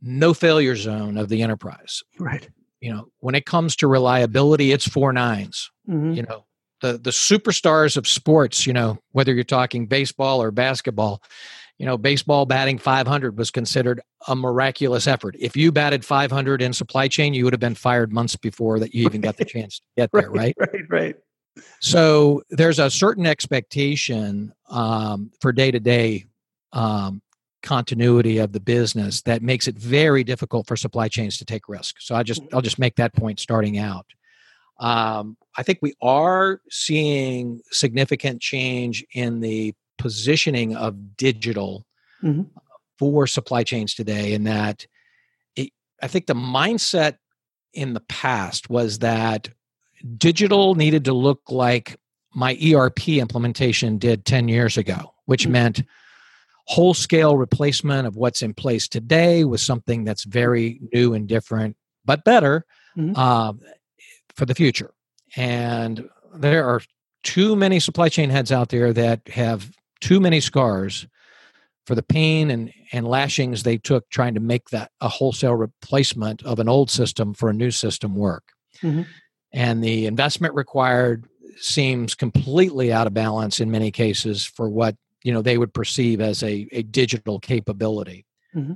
[0.00, 2.02] no failure zone of the enterprise.
[2.18, 2.48] Right.
[2.80, 5.70] You know when it comes to reliability it's four nines.
[5.88, 6.12] Mm-hmm.
[6.12, 6.44] you know
[6.82, 11.22] the the superstars of sports you know whether you're talking baseball or basketball
[11.80, 15.34] you know, baseball batting 500 was considered a miraculous effort.
[15.38, 18.94] If you batted 500 in supply chain, you would have been fired months before that
[18.94, 20.54] you even got the chance to get there, right?
[20.58, 21.16] Right, right.
[21.80, 26.26] So there's a certain expectation um, for day to day
[27.62, 31.96] continuity of the business that makes it very difficult for supply chains to take risk.
[32.00, 34.04] So I just I'll just make that point starting out.
[34.80, 41.86] Um, I think we are seeing significant change in the positioning of digital
[42.22, 42.42] mm-hmm.
[42.98, 44.86] for supply chains today in that
[45.56, 45.70] it,
[46.02, 47.18] i think the mindset
[47.74, 49.50] in the past was that
[50.16, 51.98] digital needed to look like
[52.34, 55.52] my erp implementation did 10 years ago which mm-hmm.
[55.52, 55.82] meant
[56.64, 61.76] whole scale replacement of what's in place today with something that's very new and different
[62.06, 62.64] but better
[62.96, 63.12] mm-hmm.
[63.16, 63.52] uh,
[64.34, 64.94] for the future
[65.36, 66.80] and there are
[67.22, 71.06] too many supply chain heads out there that have too many scars
[71.86, 76.42] for the pain and, and lashings they took trying to make that a wholesale replacement
[76.44, 78.44] of an old system for a new system work.
[78.82, 79.02] Mm-hmm.
[79.52, 85.32] And the investment required seems completely out of balance in many cases for what you
[85.32, 88.24] know they would perceive as a, a digital capability.
[88.54, 88.74] Mm-hmm.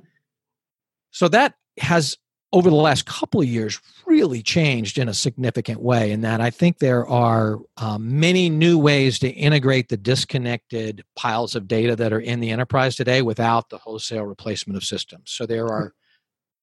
[1.10, 2.16] So that has
[2.54, 6.50] over the last couple of years really changed in a significant way in that i
[6.50, 12.12] think there are um, many new ways to integrate the disconnected piles of data that
[12.12, 15.30] are in the enterprise today without the wholesale replacement of systems.
[15.30, 15.92] So there are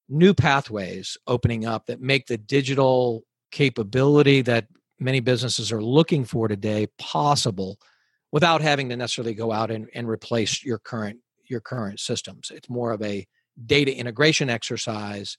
[0.08, 4.66] new pathways opening up that make the digital capability that
[4.98, 7.78] many businesses are looking for today possible
[8.30, 12.50] without having to necessarily go out and, and replace your current your current systems.
[12.54, 13.26] It's more of a
[13.66, 15.36] data integration exercise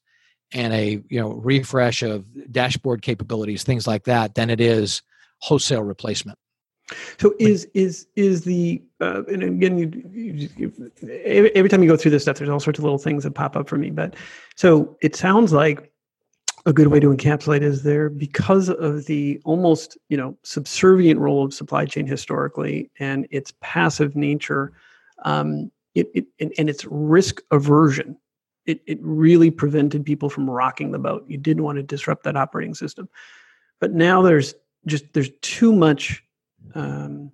[0.53, 5.01] and a you know refresh of dashboard capabilities things like that than it is
[5.39, 6.37] wholesale replacement.
[7.17, 10.91] So is is is the uh, and again you, you, you,
[11.23, 13.55] every time you go through this stuff there's all sorts of little things that pop
[13.55, 14.15] up for me but
[14.55, 15.91] so it sounds like
[16.65, 21.43] a good way to encapsulate is there because of the almost you know subservient role
[21.45, 24.73] of supply chain historically and its passive nature
[25.23, 28.17] um, it, it and, and its risk aversion
[28.65, 31.26] it, it really prevented people from rocking the boat.
[31.28, 33.10] You didn't want to disrupt that operating system.
[33.80, 36.23] But now there's just there's too much
[36.76, 37.32] um,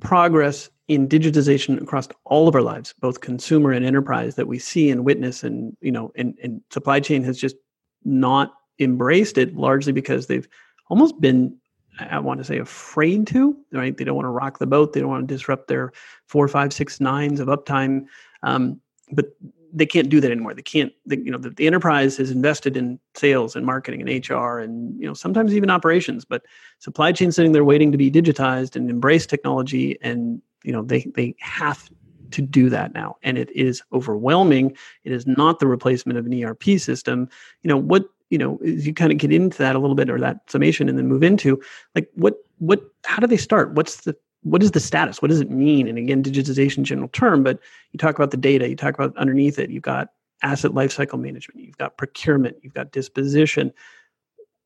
[0.00, 4.90] progress in digitization across all of our lives, both consumer and enterprise, that we see
[4.90, 7.56] and witness, and you know, and, and supply chain has just
[8.04, 10.48] not embraced it largely because they've
[10.90, 11.56] almost been
[11.98, 13.96] I want to say afraid to, right?
[13.96, 14.92] They don't want to rock the boat.
[14.92, 15.92] They don't want to disrupt their
[16.26, 18.06] four, five, six, nines of uptime.
[18.42, 18.80] Um,
[19.12, 19.26] but
[19.74, 20.54] they can't do that anymore.
[20.54, 20.92] They can't.
[21.04, 24.98] They, you know, the, the, enterprise has invested in sales and marketing and HR and
[25.00, 26.24] you know sometimes even operations.
[26.24, 26.46] But
[26.78, 31.10] supply chain sitting there waiting to be digitized and embrace technology, and you know they
[31.16, 31.90] they have
[32.30, 34.76] to do that now, and it is overwhelming.
[35.02, 37.28] It is not the replacement of an ERP system.
[37.62, 38.04] You know what?
[38.30, 40.96] You know, you kind of get into that a little bit or that summation, and
[40.96, 41.60] then move into
[41.96, 43.72] like what what how do they start?
[43.72, 45.20] What's the what is the status?
[45.20, 45.88] What does it mean?
[45.88, 47.58] And again, digitization general term, but
[47.92, 50.08] you talk about the data, you talk about underneath it, you've got
[50.42, 53.72] asset lifecycle management, you've got procurement, you've got disposition.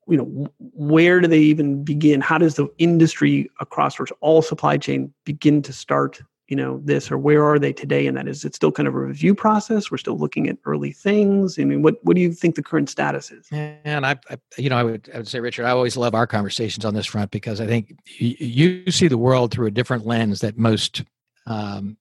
[0.08, 2.20] You know, where do they even begin?
[2.20, 7.18] How does the industry across all supply chain begin to start you know this or
[7.18, 8.06] where are they today?
[8.06, 9.90] And that is it's still kind of a review process.
[9.90, 11.58] We're still looking at early things.
[11.58, 13.48] I mean what what do you think the current status is?
[13.52, 16.26] And I, I you know i would i would say richard i always love our
[16.26, 20.06] conversations on this front because i think you, you see the world through a different
[20.06, 21.04] lens that most
[21.46, 21.96] um,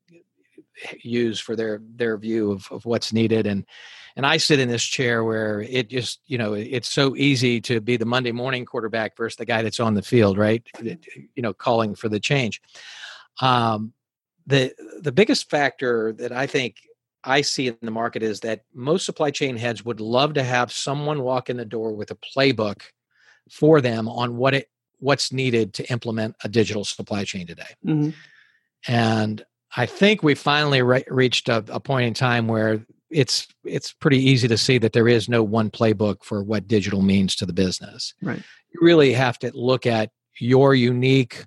[1.02, 3.48] use for their their view of, of what's needed.
[3.48, 3.66] And
[4.16, 7.80] and I sit in this chair where it just, you know, it's so easy to
[7.80, 10.66] be the Monday morning quarterback versus the guy that's on the field, right?
[10.82, 12.60] You know, calling for the change.
[13.42, 13.94] Um,
[14.48, 16.78] the the biggest factor that I think
[17.24, 20.72] I see in the market is that most supply chain heads would love to have
[20.72, 22.82] someone walk in the door with a playbook
[23.52, 27.76] for them on what it what's needed to implement a digital supply chain today.
[27.86, 28.10] Mm-hmm.
[28.88, 33.94] And I think we finally re- reached a, a point in time where it's it's
[33.94, 37.46] pretty easy to see that there is no one playbook for what digital means to
[37.46, 38.14] the business.
[38.22, 38.42] Right.
[38.74, 41.46] You really have to look at your unique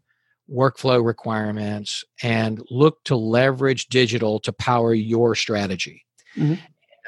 [0.52, 6.04] workflow requirements and look to leverage digital to power your strategy.
[6.36, 6.54] Mm-hmm.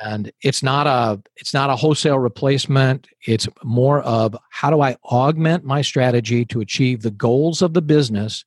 [0.02, 3.08] And it's not a it's not a wholesale replacement.
[3.26, 7.82] It's more of how do I augment my strategy to achieve the goals of the
[7.82, 8.44] business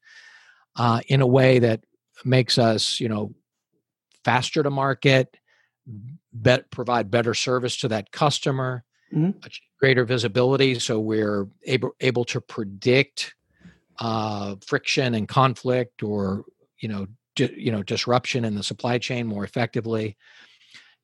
[0.76, 1.82] uh, in a way that
[2.26, 3.34] makes us, you know,
[4.26, 5.38] faster to market,
[6.34, 9.38] bet, provide better service to that customer, mm-hmm.
[9.80, 13.36] greater visibility, so we're able able to predict
[14.00, 16.46] uh, friction and conflict, or
[16.80, 20.18] you know, di- you know, disruption in the supply chain more effectively.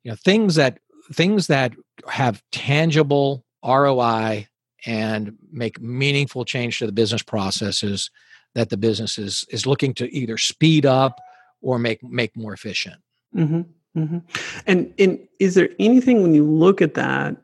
[0.02, 0.78] You know, things that
[1.12, 1.72] things that
[2.08, 4.48] have tangible ROI
[4.84, 8.10] and make meaningful change to the business processes
[8.54, 11.20] that the business is is looking to either speed up
[11.60, 13.00] or make make more efficient.
[13.34, 13.62] Mm-hmm.
[14.00, 14.18] Mm-hmm.
[14.66, 17.36] And and is there anything when you look at that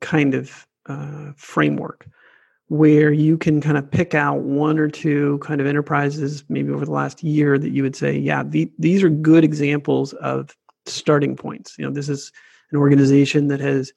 [0.00, 2.06] kind of uh, framework
[2.68, 6.84] where you can kind of pick out one or two kind of enterprises maybe over
[6.84, 11.36] the last year that you would say, yeah, the, these are good examples of starting
[11.36, 11.76] points.
[11.78, 12.32] You know, this is
[12.72, 13.92] an organization that has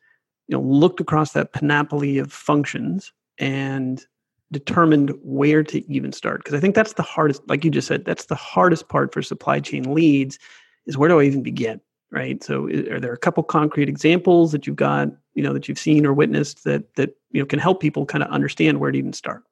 [0.49, 4.05] you know looked across that panoply of functions and
[4.51, 8.03] determined where to even start because i think that's the hardest like you just said
[8.03, 10.39] that's the hardest part for supply chain leads
[10.88, 11.79] is where do i even begin
[12.11, 15.79] right so are there a couple concrete examples that you've got you know that you've
[15.79, 18.97] seen or witnessed that that you know can help people kind of understand where to
[18.97, 19.43] even start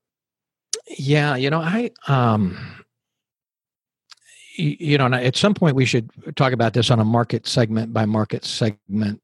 [0.97, 2.57] yeah you know i um
[4.55, 8.05] you know at some point we should talk about this on a market segment by
[8.05, 9.21] market segment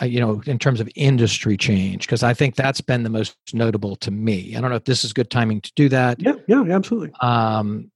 [0.00, 3.36] uh, you know, in terms of industry change, because I think that's been the most
[3.52, 4.54] notable to me.
[4.54, 6.20] I don't know if this is good timing to do that.
[6.20, 7.12] Yeah, yeah, absolutely.
[7.20, 7.90] Um,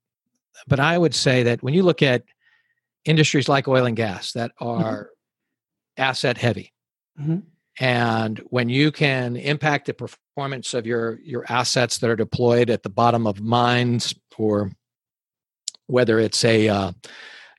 [0.67, 2.23] but I would say that when you look at
[3.05, 4.83] industries like oil and gas that mm-hmm.
[4.83, 6.01] are mm-hmm.
[6.03, 6.73] asset heavy,
[7.19, 7.39] mm-hmm.
[7.79, 12.83] and when you can impact the performance of your your assets that are deployed at
[12.83, 14.71] the bottom of mines, or
[15.87, 16.91] whether it's a uh,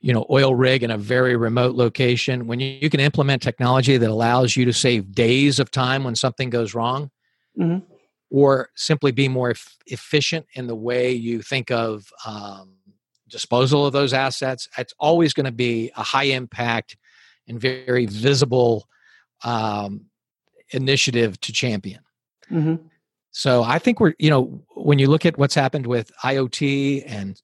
[0.01, 3.97] you know oil rig in a very remote location when you, you, can implement technology
[3.97, 7.09] that allows you to save days of time when something goes wrong
[7.59, 7.83] mm-hmm.
[8.29, 9.55] or simply be more e-
[9.87, 12.75] efficient in the way you think of um,
[13.35, 16.95] disposal of those assets it's always going to be a high impact
[17.47, 18.87] and very visible
[19.43, 20.05] um,
[20.71, 22.01] initiative to champion
[22.49, 22.75] mm-hmm.
[23.37, 27.41] So I think we're, you know, when you look at what's happened with IoT and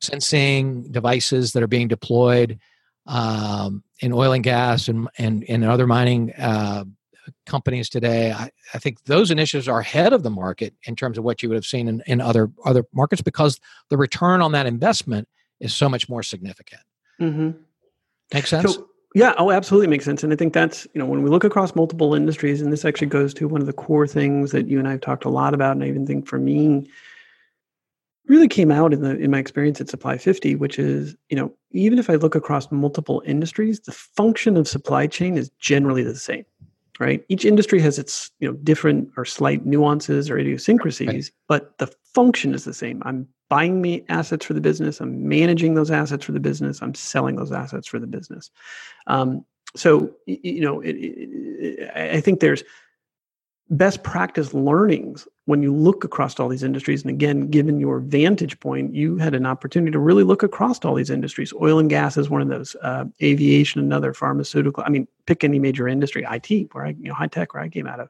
[0.00, 2.58] sensing devices that are being deployed
[3.06, 6.84] um, in oil and gas and and, and other mining uh,
[7.44, 11.24] companies today, I, I, think those initiatives are ahead of the market in terms of
[11.24, 14.64] what you would have seen in, in other other markets because the return on that
[14.64, 15.28] investment
[15.64, 16.82] is so much more significant.
[17.20, 17.50] Mm-hmm.
[18.32, 18.74] Make sense?
[18.74, 20.22] So, yeah, oh, absolutely makes sense.
[20.22, 23.06] And I think that's, you know, when we look across multiple industries, and this actually
[23.06, 25.54] goes to one of the core things that you and I have talked a lot
[25.54, 26.88] about, and I even think for me,
[28.26, 31.52] really came out in the in my experience at Supply 50, which is, you know,
[31.70, 36.16] even if I look across multiple industries, the function of supply chain is generally the
[36.16, 36.44] same.
[37.00, 37.24] Right.
[37.28, 41.60] Each industry has its, you know, different or slight nuances or idiosyncrasies, right.
[41.60, 43.02] but the function is the same.
[43.04, 45.00] I'm buying me assets for the business.
[45.00, 46.80] I'm managing those assets for the business.
[46.82, 48.50] I'm selling those assets for the business.
[49.08, 49.44] Um,
[49.76, 52.62] so you know, it, it, I think there's
[53.70, 57.02] best practice learnings when you look across all these industries.
[57.02, 60.94] And again, given your vantage point, you had an opportunity to really look across all
[60.94, 61.52] these industries.
[61.60, 62.76] Oil and gas is one of those.
[62.82, 64.12] Uh, aviation, another.
[64.12, 64.82] Pharmaceutical.
[64.86, 66.26] I mean, pick any major industry.
[66.30, 68.08] IT, where I, you know, high tech, where I came out of.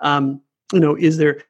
[0.00, 0.40] Um,
[0.72, 1.42] you know, is there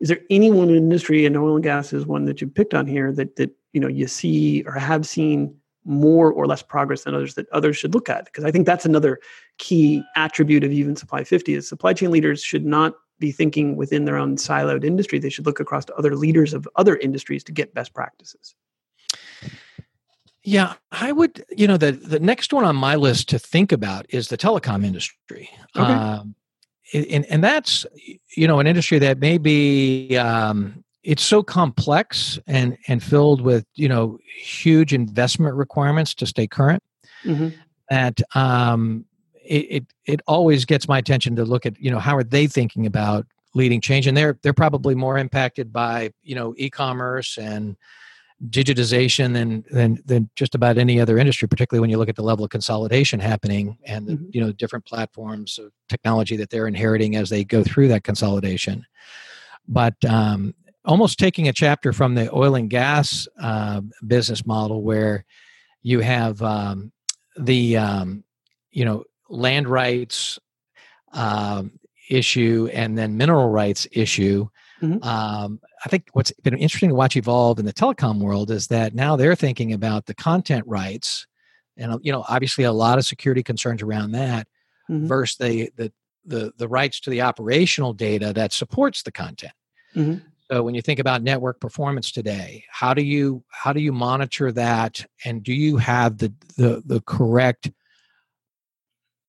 [0.00, 2.86] is there any one industry, and oil and gas is one that you picked on
[2.86, 5.54] here that that you know you see or have seen
[5.88, 8.26] more or less progress than others that others should look at?
[8.26, 9.18] Because I think that's another
[9.58, 14.04] key attribute of even Supply 50 is supply chain leaders should not be thinking within
[14.04, 15.18] their own siloed industry.
[15.18, 18.54] They should look across to other leaders of other industries to get best practices.
[20.44, 21.44] Yeah, I would.
[21.50, 24.84] You know, the the next one on my list to think about is the telecom
[24.84, 25.50] industry.
[25.76, 25.92] Okay.
[25.92, 26.34] Um,
[26.94, 27.84] and, and that's
[28.36, 33.64] you know an industry that may be um, it's so complex and and filled with
[33.74, 36.82] you know huge investment requirements to stay current
[37.24, 37.48] mm-hmm.
[37.90, 39.04] that um,
[39.44, 42.46] it, it it always gets my attention to look at you know how are they
[42.46, 47.76] thinking about leading change and they're they're probably more impacted by you know e-commerce and
[48.50, 52.22] digitization than than than just about any other industry particularly when you look at the
[52.22, 54.26] level of consolidation happening and the, mm-hmm.
[54.32, 58.84] you know different platforms of technology that they're inheriting as they go through that consolidation
[59.66, 60.54] but um,
[60.88, 65.24] almost taking a chapter from the oil and gas uh, business model where
[65.82, 66.90] you have um,
[67.38, 68.24] the um,
[68.70, 70.38] you know land rights
[71.12, 71.78] um,
[72.10, 74.48] issue and then mineral rights issue.
[74.82, 75.06] Mm-hmm.
[75.06, 78.94] Um, I think what's been interesting to watch evolve in the telecom world is that
[78.94, 81.26] now they're thinking about the content rights,
[81.76, 84.48] and you know, obviously a lot of security concerns around that,
[84.90, 85.06] mm-hmm.
[85.06, 85.92] versus the, the
[86.24, 89.52] the the rights to the operational data that supports the content.
[89.94, 90.27] Mm-hmm.
[90.50, 94.50] So when you think about network performance today, how do you how do you monitor
[94.52, 97.70] that, and do you have the the the correct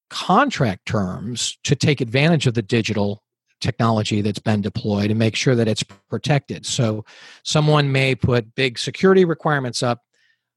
[0.09, 3.21] contract terms to take advantage of the digital
[3.61, 6.65] technology that's been deployed and make sure that it's protected.
[6.65, 7.05] So,
[7.43, 10.03] someone may put big security requirements up,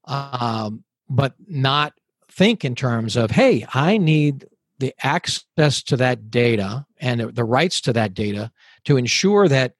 [0.04, 1.94] um, but not
[2.30, 4.46] think in terms of, hey, I need
[4.78, 8.50] the access to that data and the rights to that data
[8.84, 9.74] to ensure that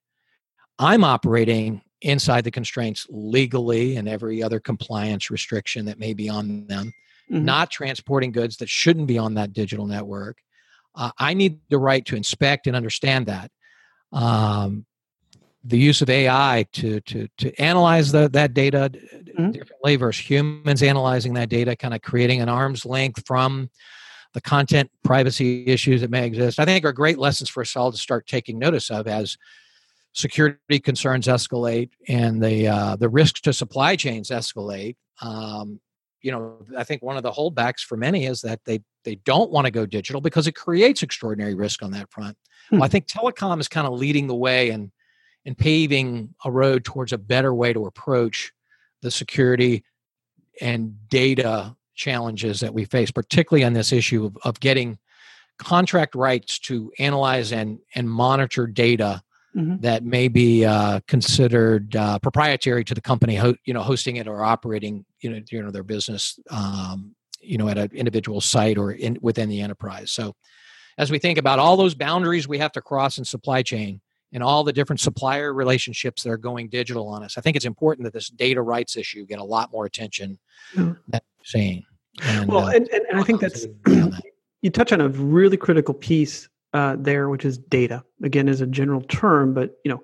[0.78, 6.66] I'm operating inside the constraints legally and every other compliance restriction that may be on
[6.66, 6.92] them
[7.32, 7.44] mm-hmm.
[7.44, 10.38] not transporting goods that shouldn't be on that digital network.
[10.94, 13.50] Uh, I need the right to inspect and understand that.
[14.12, 14.84] Um,
[15.64, 19.52] the use of AI to to to analyze the, that data mm-hmm.
[19.52, 23.70] differently versus humans analyzing that data, kind of creating an arm's length from
[24.34, 26.58] the content privacy issues that may exist.
[26.58, 29.36] I think are great lessons for us all to start taking notice of as
[30.14, 34.96] security concerns escalate and the uh, the risks to supply chains escalate.
[35.20, 35.80] Um,
[36.20, 39.50] you know, I think one of the holdbacks for many is that they they don't
[39.50, 42.36] want to go digital because it creates extraordinary risk on that front.
[42.70, 42.76] Hmm.
[42.76, 44.90] Well, I think telecom is kind of leading the way and
[45.44, 48.52] and paving a road towards a better way to approach
[49.00, 49.82] the security
[50.60, 54.98] and data challenges that we face, particularly on this issue of, of getting
[55.58, 59.22] contract rights to analyze and and monitor data
[59.56, 59.76] mm-hmm.
[59.80, 64.26] that may be uh, considered uh, proprietary to the company, ho- you know, hosting it
[64.26, 68.78] or operating, you know, you know their business, um, you know, at an individual site
[68.78, 70.10] or in within the enterprise.
[70.10, 70.34] So,
[70.98, 74.00] as we think about all those boundaries we have to cross in supply chain
[74.32, 77.66] and all the different supplier relationships that are going digital on us, I think it's
[77.66, 80.38] important that this data rights issue get a lot more attention
[80.74, 80.92] mm-hmm.
[81.08, 81.84] than saying.
[82.22, 83.66] And, well, uh, and, and, and I think that's
[84.62, 88.02] you touch on a really critical piece uh, there, which is data.
[88.22, 90.02] Again, is a general term, but you know,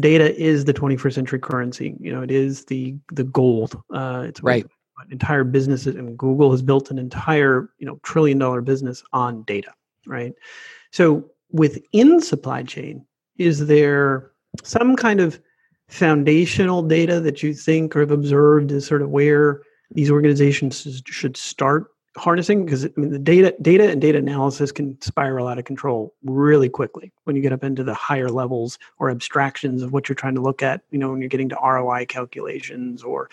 [0.00, 1.96] data is the 21st century currency.
[2.00, 3.80] You know, it is the the gold.
[3.92, 4.66] Uh, it's right.
[5.10, 9.72] entire businesses, and Google has built an entire you know trillion dollar business on data.
[10.06, 10.34] Right.
[10.92, 13.04] So within supply chain,
[13.38, 14.30] is there
[14.62, 15.40] some kind of
[15.88, 21.36] foundational data that you think or have observed is sort of where these organizations should
[21.36, 21.86] start
[22.16, 26.14] harnessing because I mean the data data and data analysis can spiral out of control
[26.24, 30.16] really quickly when you get up into the higher levels or abstractions of what you're
[30.16, 30.82] trying to look at.
[30.90, 33.28] You know, when you're getting to ROI calculations or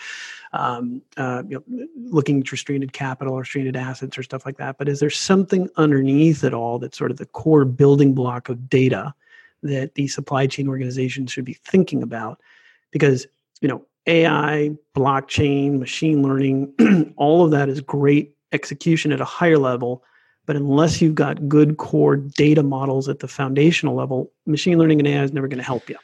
[0.52, 4.58] um, uh, you know, looking at your stranded capital or stranded assets or stuff like
[4.58, 4.78] that.
[4.78, 8.68] But is there something underneath it all that's sort of the core building block of
[8.68, 9.14] data
[9.62, 12.40] that the supply chain organizations should be thinking about?
[12.90, 13.26] Because
[13.60, 19.58] you know AI, blockchain, machine learning, all of that is great execution at a higher
[19.58, 20.02] level.
[20.46, 25.08] But unless you've got good core data models at the foundational level, machine learning and
[25.08, 25.96] AI is never going to help you.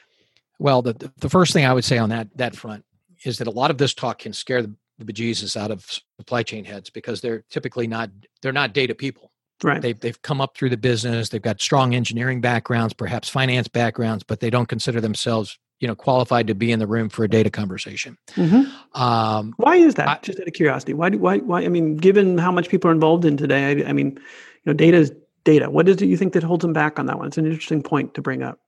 [0.59, 2.85] Well, the, the first thing I would say on that that front
[3.25, 5.85] is that a lot of this talk can scare the, the bejesus out of
[6.19, 8.11] supply chain heads because they're typically not
[8.43, 9.31] they're not data people.
[9.63, 9.81] Right.
[9.81, 11.29] They've they've come up through the business.
[11.29, 15.95] They've got strong engineering backgrounds, perhaps finance backgrounds, but they don't consider themselves you know
[15.95, 18.17] qualified to be in the room for a data conversation.
[18.33, 19.01] Mm-hmm.
[19.01, 20.09] Um, why is that?
[20.09, 21.11] I, Just out of curiosity, why?
[21.11, 21.39] Why?
[21.39, 21.63] Why?
[21.63, 24.73] I mean, given how much people are involved in today, I, I mean, you know,
[24.75, 25.13] data is
[25.45, 25.71] data.
[25.71, 27.27] What is it you think that holds them back on that one?
[27.27, 28.61] It's an interesting point to bring up.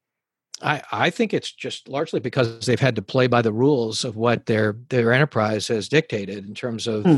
[0.62, 4.16] I, I think it's just largely because they've had to play by the rules of
[4.16, 7.16] what their their enterprise has dictated in terms of hmm.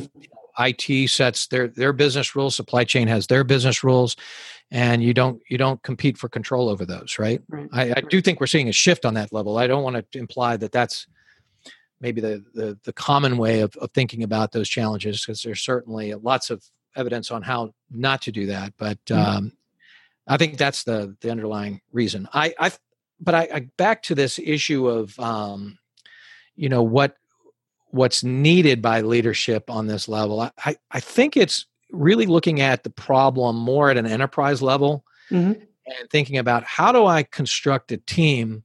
[0.59, 4.17] IT sets their their business rules, supply chain has their business rules,
[4.71, 7.69] and you don't you don't compete for control over those right, right.
[7.73, 10.19] I, I do think we're seeing a shift on that level i don't want to
[10.19, 11.07] imply that that's
[12.01, 16.15] maybe the the, the common way of, of thinking about those challenges because there's certainly
[16.15, 16.63] lots of
[16.97, 19.21] evidence on how not to do that but mm-hmm.
[19.21, 19.53] um,
[20.27, 22.71] i think that's the the underlying reason i i
[23.21, 25.79] but I, I back to this issue of um,
[26.57, 27.17] you know what
[27.89, 32.91] what's needed by leadership on this level I, I think it's really looking at the
[32.91, 35.53] problem more at an enterprise level mm-hmm.
[35.53, 38.65] and thinking about how do I construct a team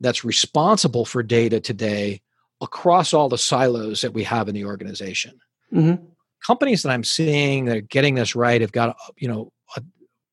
[0.00, 2.22] that's responsible for data today
[2.60, 5.38] across all the silos that we have in the organization.
[5.72, 6.04] Mm-hmm.
[6.46, 9.82] Companies that I'm seeing that are getting this right have got you know a,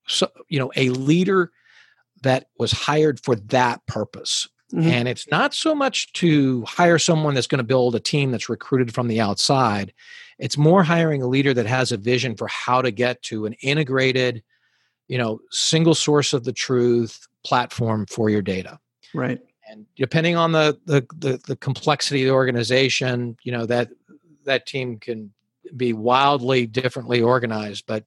[0.08, 1.52] so, you know a leader
[2.24, 4.90] that was hired for that purpose Mm-hmm.
[4.90, 8.50] And it's not so much to hire someone that's going to build a team that's
[8.50, 9.94] recruited from the outside.
[10.40, 13.54] It's more hiring a leader that has a vision for how to get to an
[13.62, 14.44] integrated,
[15.08, 18.78] you know, single source of the truth platform for your data.
[19.14, 19.40] Right.
[19.70, 23.90] And depending on the the the, the complexity of the organization, you know, that
[24.44, 25.34] that team can
[25.76, 28.06] be wildly differently organized, but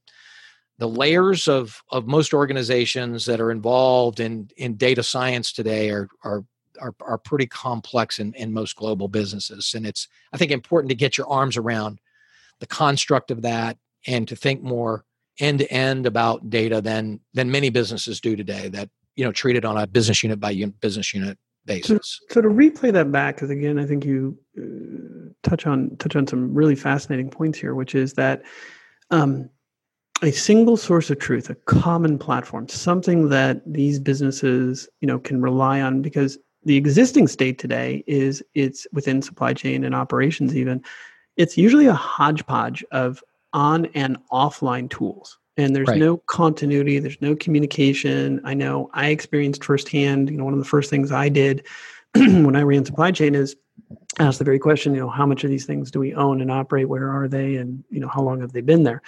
[0.81, 6.09] the layers of of most organizations that are involved in in data science today are
[6.25, 6.43] are
[6.81, 9.75] are, are pretty complex in, in most global businesses.
[9.77, 12.01] And it's i think important to get your arms around
[12.59, 13.77] the construct of that
[14.07, 15.05] and to think more
[15.39, 19.57] end to end about data than than many businesses do today that you know treat
[19.57, 22.21] it on a business unit by business unit basis.
[22.29, 26.17] so, so to replay that back because again i think you uh, touch on touch
[26.17, 28.43] on some really fascinating points here which is that
[29.11, 29.51] um,
[30.23, 35.41] a single source of truth, a common platform, something that these businesses, you know, can
[35.41, 40.83] rely on because the existing state today is it's within supply chain and operations even
[41.37, 45.39] it's usually a hodgepodge of on and offline tools.
[45.57, 45.99] And there's right.
[45.99, 48.41] no continuity there's no communication.
[48.45, 51.67] I know i experienced firsthand you know one of the first things i did
[52.15, 53.57] when i ran supply chain is
[54.19, 56.51] ask the very question you know how much of these things do we own and
[56.51, 56.89] operate?
[56.89, 57.57] Where are they?
[57.57, 59.03] And you know how long have they been there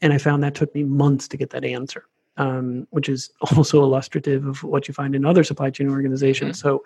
[0.00, 2.04] and I found that took me months to get that answer,
[2.36, 6.58] um, which is also illustrative of what you find in other supply chain organizations.
[6.58, 6.68] Mm-hmm.
[6.68, 6.84] So,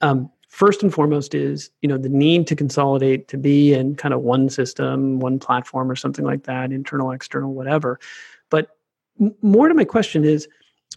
[0.00, 4.12] um, first and foremost is you know the need to consolidate to be in kind
[4.12, 7.98] of one system, one platform, or something like that, internal, external, whatever.
[8.50, 8.76] But
[9.20, 10.48] m- more to my question is,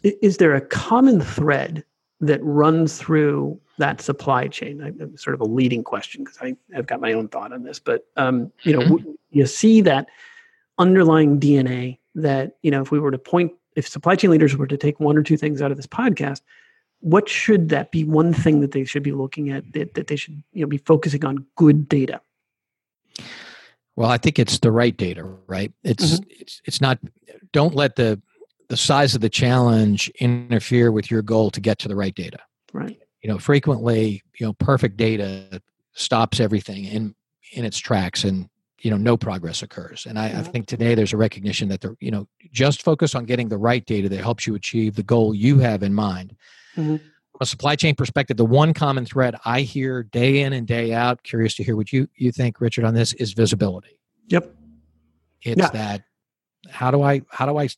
[0.04, 1.84] is there a common thread
[2.22, 4.82] that runs through that supply chain?
[4.82, 8.08] I, sort of a leading question because I've got my own thought on this, but
[8.18, 9.12] um, you know, mm-hmm.
[9.32, 10.08] you see that
[10.78, 14.68] underlying DNA that, you know, if we were to point, if supply chain leaders were
[14.68, 16.42] to take one or two things out of this podcast,
[17.02, 20.16] what should that be one thing that they should be looking at that, that they
[20.16, 22.22] should you know be focusing on good data?
[23.96, 25.72] Well i think it's the right data right?
[25.84, 26.30] It's mm-hmm.
[26.30, 27.00] it's it's not
[27.52, 28.22] don't let the
[28.70, 32.40] the size of the challenge interfere with your goal to get to the right data.
[32.74, 33.00] Right.
[33.22, 35.62] You know frequently you know perfect data
[35.94, 37.16] stops everything in
[37.54, 38.50] in its tracks and
[38.86, 40.06] you know no progress occurs.
[40.06, 43.26] And I, I, think today there's a recognition that the you know just focus on
[43.26, 46.36] getting the right data that helps you achieve the goal you have in mind.
[46.78, 46.98] Mm-hmm.
[46.98, 50.94] from a supply chain perspective the one common thread i hear day in and day
[50.94, 53.98] out curious to hear what you you think richard on this is visibility.
[54.28, 54.54] Yep.
[55.42, 55.70] It's yeah.
[55.70, 56.04] that
[56.70, 57.70] how do i how do i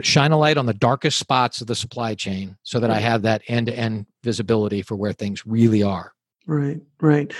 [0.00, 3.22] shine a light on the darkest spots of the supply chain so that i have
[3.22, 6.14] that end-to-end visibility for where things really are?
[6.46, 7.34] Right right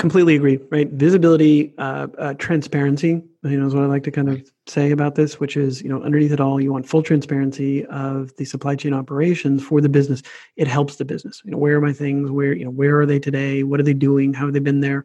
[0.00, 0.88] completely agree right?
[0.90, 5.14] Visibility uh, uh, transparency you know is what i like to kind of say about
[5.14, 8.76] this which is you know underneath it all you want full transparency of the supply
[8.76, 10.22] chain operations for the business.
[10.56, 11.42] It helps the business.
[11.44, 12.30] You know where are my things?
[12.30, 13.62] Where you know where are they today?
[13.62, 14.34] What are they doing?
[14.34, 15.04] How have they been there?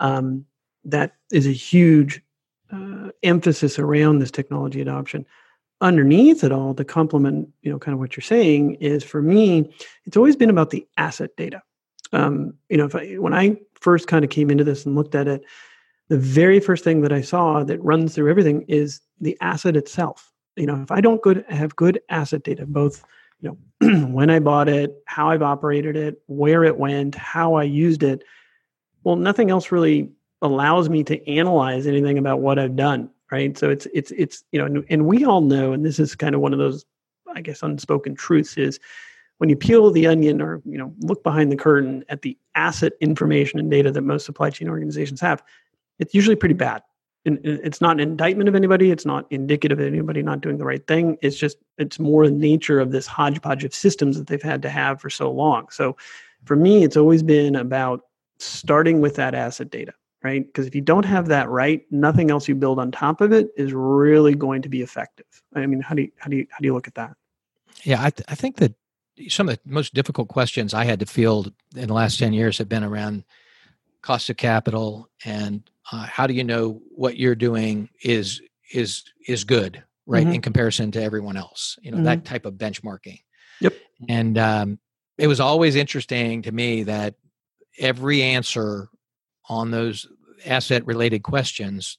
[0.00, 0.46] Um,
[0.84, 2.22] that is a huge
[2.72, 5.26] uh, emphasis around this technology adoption.
[5.80, 9.72] Underneath it all to complement you know kind of what you're saying is for me
[10.06, 11.62] it's always been about the asset data.
[12.12, 15.14] Um, you know, if I, when I first kind of came into this and looked
[15.14, 15.44] at it,
[16.08, 20.32] the very first thing that I saw that runs through everything is the asset itself.
[20.56, 23.04] You know, if I don't good have good asset data, both
[23.40, 27.64] you know when I bought it, how I've operated it, where it went, how I
[27.64, 28.24] used it,
[29.02, 30.10] well, nothing else really
[30.40, 33.10] allows me to analyze anything about what I've done.
[33.30, 33.56] Right.
[33.58, 36.34] So it's it's it's you know, and, and we all know, and this is kind
[36.34, 36.86] of one of those,
[37.34, 38.80] I guess, unspoken truths is
[39.38, 42.92] when you peel the onion or you know look behind the curtain at the asset
[43.00, 45.42] information and data that most supply chain organizations have
[45.98, 46.82] it's usually pretty bad.
[47.26, 48.90] And it's not an indictment of anybody.
[48.90, 51.16] It's not indicative of anybody not doing the right thing.
[51.22, 54.68] It's just it's more the nature of this hodgepodge of systems that they've had to
[54.68, 55.68] have for so long.
[55.70, 55.96] So
[56.44, 58.02] for me it's always been about
[58.38, 60.46] starting with that asset data right?
[60.46, 63.48] Because if you don't have that right nothing else you build on top of it
[63.56, 65.26] is really going to be effective.
[65.54, 67.14] I mean how do you how do you how do you look at that?
[67.84, 68.74] Yeah i, th- I think that
[69.28, 72.58] some of the most difficult questions I had to field in the last 10 years
[72.58, 73.24] have been around
[74.02, 78.42] cost of capital and uh, how do you know what you're doing is
[78.72, 80.34] is is good right mm-hmm.
[80.34, 82.06] in comparison to everyone else you know mm-hmm.
[82.06, 83.20] that type of benchmarking
[83.60, 83.72] yep
[84.08, 84.78] and um,
[85.16, 87.14] it was always interesting to me that
[87.78, 88.88] every answer
[89.48, 90.06] on those
[90.44, 91.98] asset related questions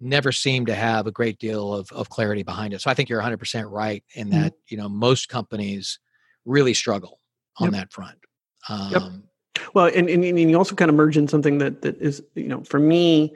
[0.00, 3.08] never seemed to have a great deal of, of clarity behind it so i think
[3.08, 4.42] you're 100% right in mm-hmm.
[4.42, 4.60] that mm-hmm.
[4.68, 6.00] you know most companies
[6.44, 7.20] really struggle
[7.58, 7.80] on yep.
[7.80, 8.18] that front.
[8.68, 9.02] Um, yep.
[9.74, 12.48] Well, and, and, and you also kind of merge in something that that is, you
[12.48, 13.34] know, for me,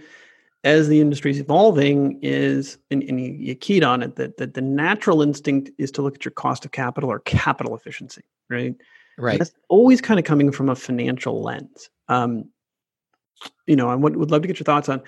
[0.64, 4.54] as the industry is evolving, is and, and you, you keyed on it that that
[4.54, 8.74] the natural instinct is to look at your cost of capital or capital efficiency, right?
[9.20, 9.38] Right.
[9.38, 11.90] that's always kind of coming from a financial lens.
[12.08, 12.50] Um,
[13.66, 15.02] you know, I would, would love to get your thoughts on.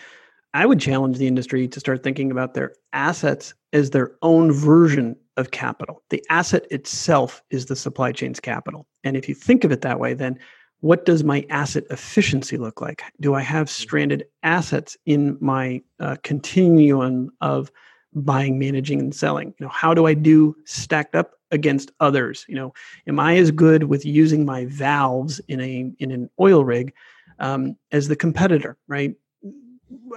[0.52, 5.16] I would challenge the industry to start thinking about their assets as their own version
[5.36, 6.02] of capital.
[6.10, 8.86] The asset itself is the supply chain's capital.
[9.04, 10.38] And if you think of it that way, then
[10.80, 13.02] what does my asset efficiency look like?
[13.20, 13.82] Do I have Mm-hmm.
[13.82, 17.70] stranded assets in my uh, continuum of
[18.12, 19.54] buying, managing, and selling?
[19.58, 22.44] You know, how do I do stacked up against others?
[22.48, 22.74] You know,
[23.06, 26.92] am I as good with using my valves in a in an oil rig
[27.38, 28.76] um, as the competitor?
[28.88, 29.14] Right?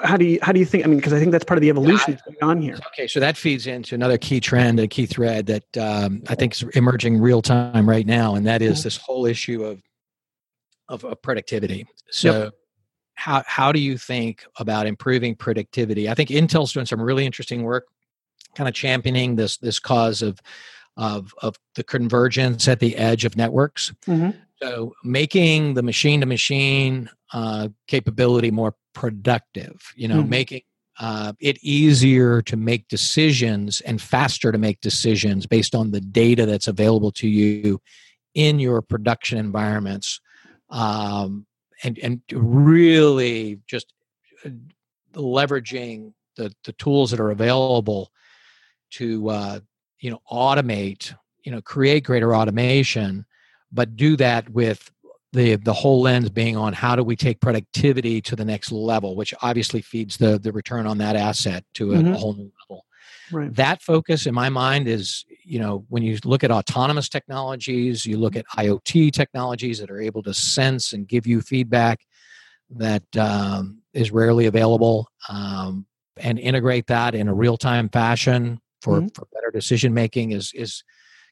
[0.04, 0.86] How do you how do you think?
[0.86, 2.78] I mean, because I think that's part of the evolution that's going on here.
[2.88, 6.54] Okay, so that feeds into another key trend, a key thread that um, I think
[6.54, 9.82] is emerging real time right now, and that is this whole issue of
[10.90, 11.88] of, of productivity.
[12.12, 12.52] So,
[13.16, 16.10] how how do you think about improving productivity?
[16.10, 17.88] I think Intel's doing some really interesting work,
[18.56, 20.40] kind of championing this this cause of
[20.98, 23.92] of of the convergence at the edge of networks.
[24.06, 24.36] Mhm.
[24.62, 27.10] So, making the machine to machine
[27.88, 29.82] capability more productive.
[29.96, 30.30] You know, Mhm.
[30.30, 30.62] making
[31.00, 36.46] uh, it easier to make decisions and faster to make decisions based on the data
[36.46, 37.82] that's available to you
[38.36, 40.20] in your production environments
[40.70, 41.48] um,
[41.84, 43.92] and and really just
[44.46, 44.50] uh,
[45.16, 48.12] leveraging the the tools that are available
[48.92, 49.60] to uh,
[50.00, 53.26] you know automate you know create greater automation
[53.74, 54.92] but do that with
[55.34, 59.16] the the whole lens being on how do we take productivity to the next level
[59.16, 62.14] which obviously feeds the the return on that asset to a, Mhm.
[62.14, 62.86] a whole new level
[63.32, 63.56] Right.
[63.56, 68.18] that focus in my mind is you know when you look at autonomous technologies you
[68.18, 72.02] look at iot technologies that are able to sense and give you feedback
[72.70, 75.86] that um, is rarely available um,
[76.18, 79.16] and integrate that in a real-time fashion for, Mhm.
[79.16, 80.84] for better decision making is is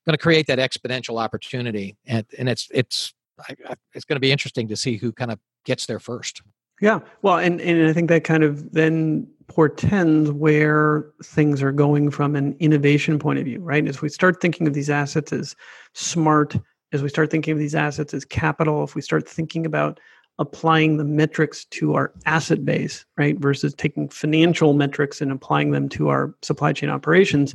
[0.06, 4.22] going to create that exponential opportunity and and it's it's I, I, it's going to
[4.22, 6.42] be interesting to see who kind of gets there first
[6.82, 7.00] Yeah.
[7.22, 12.36] Well, and, and I think that kind of then portends where things are going from
[12.36, 13.88] an innovation point of view, right?
[13.88, 15.56] As we start thinking of these assets as
[15.94, 16.58] smart,
[16.92, 20.00] as we start thinking of these assets as capital, if we start thinking about
[20.40, 25.88] applying the metrics to our asset base, right, versus taking financial metrics and applying them
[25.90, 27.54] to our supply chain operations,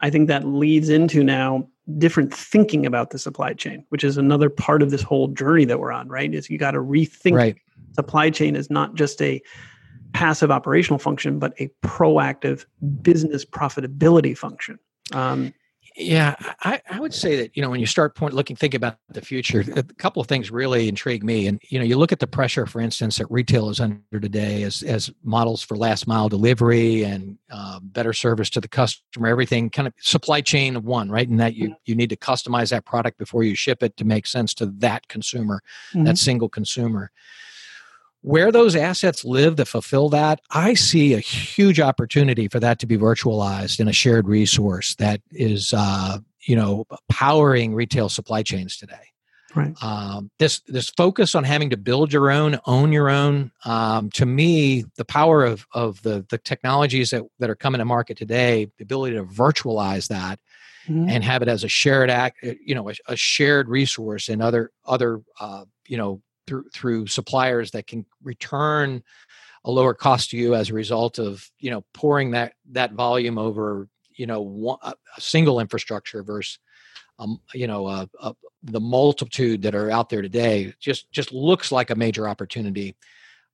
[0.00, 1.66] I think that leads into now
[1.96, 5.80] different thinking about the supply chain, which is another part of this whole journey that
[5.80, 6.34] we're on, right?
[6.34, 7.56] Is you got to rethink right
[7.94, 9.42] supply chain is not just a
[10.12, 12.64] passive operational function, but a proactive
[13.02, 14.78] business profitability function.
[15.12, 15.52] Um,
[16.00, 18.98] Yeah, I, I would say that you know when you start point looking think about
[19.08, 21.48] the future, a couple of things really intrigue me.
[21.48, 24.62] And you know, you look at the pressure, for instance, that retail is under today
[24.62, 29.26] as as models for last mile delivery and uh, better service to the customer.
[29.26, 31.28] Everything kind of supply chain of one, right?
[31.28, 34.26] And that you you need to customize that product before you ship it to make
[34.28, 35.62] sense to that consumer,
[35.94, 36.04] Mhm.
[36.04, 37.10] that single consumer.
[38.22, 42.86] Where those assets live that fulfill that, I see a huge opportunity for that to
[42.86, 48.76] be virtualized in a shared resource that is, uh, you know, powering retail supply chains
[48.76, 48.94] today.
[49.54, 49.72] right.
[49.82, 53.52] Um, this this focus on having to build your own, own your own.
[53.64, 57.84] Um, to me, the power of of the the technologies that that are coming to
[57.84, 60.40] market today, the ability to virtualize that
[60.88, 61.10] Mhm.
[61.10, 64.70] and have it as a shared act, you know, a, a shared resource and other
[64.86, 69.02] other uh, you know through through suppliers that can return
[69.64, 73.38] a lower cost to you as a result of you know pouring that that volume
[73.38, 76.58] over you know one, a single infrastructure versus
[77.18, 78.32] um, you know uh, uh,
[78.62, 82.96] the multitude that are out there today just just looks like a major opportunity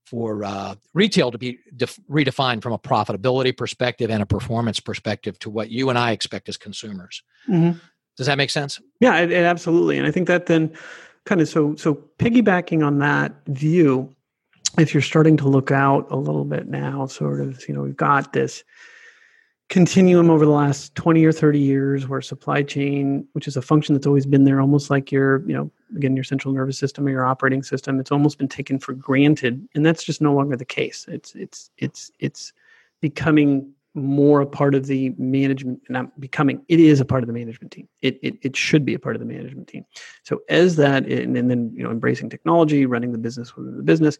[0.06, 5.38] for uh, retail to be def- redefined from a profitability perspective and a performance perspective
[5.38, 7.22] to what you and I expect as consumers.
[7.48, 7.80] Mhm.
[8.16, 8.80] Does that make sense?
[9.00, 9.98] Yeah, it, it absolutely.
[9.98, 10.76] And I think that then
[11.24, 14.14] kind of so so piggybacking on that view,
[14.78, 17.96] if you're starting to look out a little bit now, sort of, you know, we've
[17.96, 18.64] got this
[19.70, 23.94] continuum over the last 20 or 30 years where supply chain, which is a function
[23.94, 27.10] that's always been there, almost like your, you know, again, your central nervous system or
[27.10, 29.66] your operating system, it's almost been taken for granted.
[29.74, 31.06] And that's just no longer the case.
[31.08, 32.52] It's it's it's it's
[33.00, 37.28] becoming more a part of the management and not becoming it is a part of
[37.28, 37.88] the management team.
[38.02, 39.84] It, it, it should be a part of the management team.
[40.24, 43.82] So as that and, and then you know embracing technology running the business within the
[43.82, 44.18] business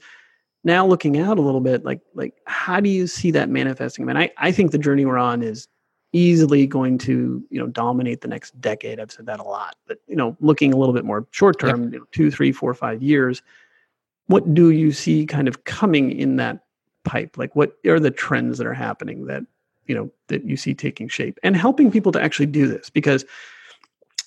[0.62, 4.04] now looking out a little bit like like how do you see that manifesting?
[4.04, 5.68] I mean i, I think the journey we're on is
[6.12, 9.00] easily going to you know dominate the next decade.
[9.00, 11.92] I've said that a lot but you know looking a little bit more short term
[11.92, 13.42] you know, two three four five years
[14.26, 16.64] what do you see kind of coming in that
[17.04, 17.36] pipe?
[17.36, 19.42] Like what are the trends that are happening that
[19.86, 23.24] you know that you see taking shape and helping people to actually do this because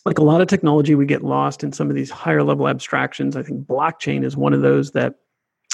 [0.07, 3.35] like a lot of technology, we get lost in some of these higher level abstractions.
[3.35, 5.15] I think blockchain is one of those that,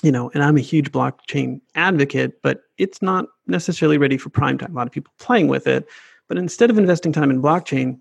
[0.01, 4.57] you know, and I'm a huge blockchain advocate, but it's not necessarily ready for prime
[4.57, 4.71] time.
[4.71, 5.87] A lot of people playing with it.
[6.27, 7.99] But instead of investing time in blockchain,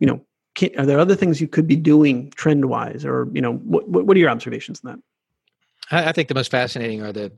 [0.00, 3.42] you know, can, are there other things you could be doing trend wise, or you
[3.42, 4.92] know, what what are your observations on
[5.90, 6.06] that?
[6.08, 7.30] I, think the most fascinating are the,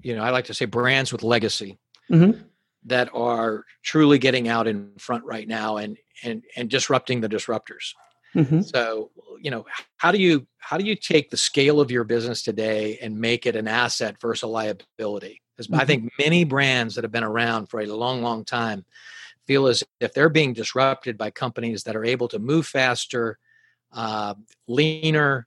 [0.00, 1.78] you know, I like to say brands with legacy.
[2.10, 2.40] Mm-hmm
[2.86, 7.92] that are truly getting out in front right now and and and disrupting the disruptors.
[8.34, 8.62] Mm-hmm.
[8.62, 9.10] So,
[9.40, 9.66] you know,
[9.96, 13.46] how do you how do you take the scale of your business today and make
[13.46, 15.42] it an asset versus a liability?
[15.54, 15.80] Because mm-hmm.
[15.80, 18.84] I think many brands that have been around for a long, long time
[19.46, 23.38] feel as if they're being disrupted by companies that are able to move faster,
[23.92, 24.34] uh,
[24.66, 25.46] leaner,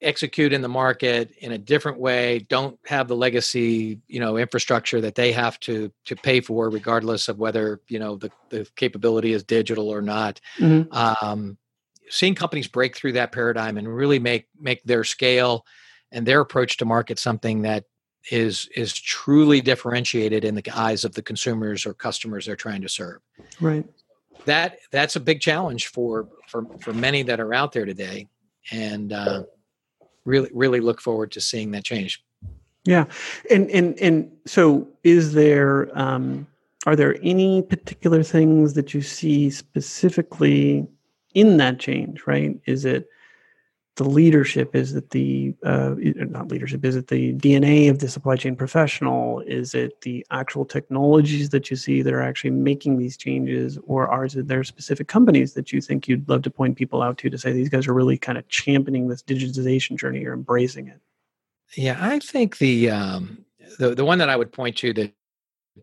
[0.00, 5.00] execute in the market in a different way don't have the legacy you know infrastructure
[5.00, 9.32] that they have to to pay for regardless of whether you know the, the capability
[9.32, 10.40] is digital or not.
[10.58, 10.92] Mm-hmm.
[10.92, 11.58] um,
[12.10, 15.66] seeing companies break through that paradigm and really make make their scale
[16.12, 17.84] and their approach to market something that
[18.30, 22.88] is is truly differentiated in the eyes of the consumers or customers they're trying to
[22.88, 23.20] serve.
[23.60, 23.84] Right.
[24.44, 28.28] That that's a big challenge for for for many that are out there today.
[28.70, 29.44] And uh,
[30.28, 32.22] really really look forward to seeing that change.
[32.84, 33.06] Yeah.
[33.50, 36.46] And and and so is there um
[36.86, 40.86] are there any particular things that you see specifically
[41.34, 42.58] in that change right?
[42.66, 43.08] Is it
[43.98, 44.74] the leadership?
[44.74, 46.84] Is it the uh, not leadership?
[46.84, 49.40] Is it the DNA of the supply chain professional?
[49.40, 54.08] Is it the actual technologies that you see that are actually making these changes, or
[54.08, 57.36] are there specific companies that you think you'd love to point people out to to
[57.36, 61.00] say these guys are really kind of championing this digitization journey or embracing it?
[61.74, 63.44] Yeah, I think the um,
[63.80, 65.12] the the one that I would point to that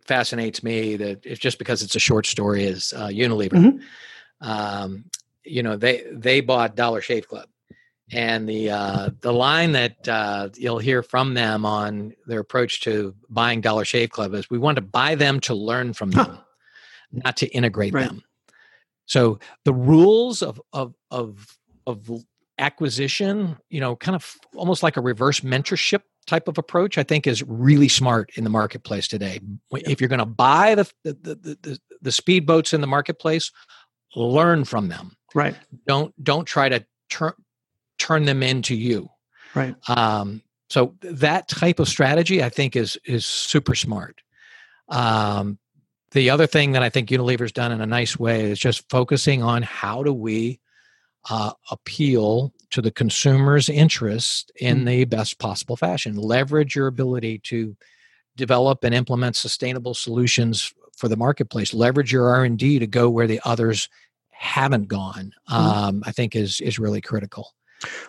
[0.06, 3.52] fascinates me that it's just because it's a short story is uh, Unilever.
[3.52, 4.50] Mm-hmm.
[4.50, 5.06] Um,
[5.44, 7.48] you know, they they bought Dollar Shave Club
[8.12, 13.16] and the uh, the line that uh, you'll hear from them on their approach to
[13.30, 16.38] buying Dollar Shave Club is we want to buy them to learn from them, huh.
[17.12, 18.08] not to integrate right.
[18.08, 18.22] them.
[19.06, 22.10] So the rules of of of of
[22.58, 27.28] acquisition, you know, kind of almost like a reverse mentorship type of approach, I think
[27.28, 29.40] is really smart in the marketplace today.
[29.72, 33.52] If you're going to buy the the, the the the speedboats in the marketplace,
[34.16, 35.16] learn from them.
[35.34, 35.56] Right.
[35.88, 36.86] Don't don't try to
[37.98, 39.10] turn them into you.
[39.54, 39.76] Right.
[39.88, 44.22] Um, so that type of strategy, I think, is is super smart.
[44.90, 45.58] Um,
[46.12, 49.44] the other thing that I think Unilever's done in a nice way is just focusing
[49.44, 50.60] on how do we
[51.30, 54.86] uh, appeal to the consumer's interest in mm-hmm.
[54.86, 56.16] the best possible fashion.
[56.16, 57.76] Leverage your ability to
[58.36, 61.74] develop and implement sustainable solutions for the marketplace.
[61.74, 63.90] Leverage your R and D to go where the others
[64.30, 65.34] haven't gone.
[65.50, 65.54] Mm-hmm.
[65.54, 67.54] Um, I think is is really critical.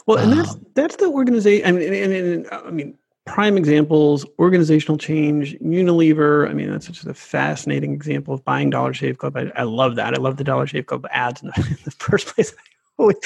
[0.07, 1.67] Well, and that's um, that's the organization.
[1.67, 6.49] I mean, and, and, and, I mean, prime examples: organizational change, Unilever.
[6.49, 9.37] I mean, that's just a fascinating example of buying Dollar Shave Club.
[9.37, 10.15] I, I love that.
[10.15, 12.55] I love the Dollar Shave Club ads in the, in the first place.
[12.99, 13.17] always,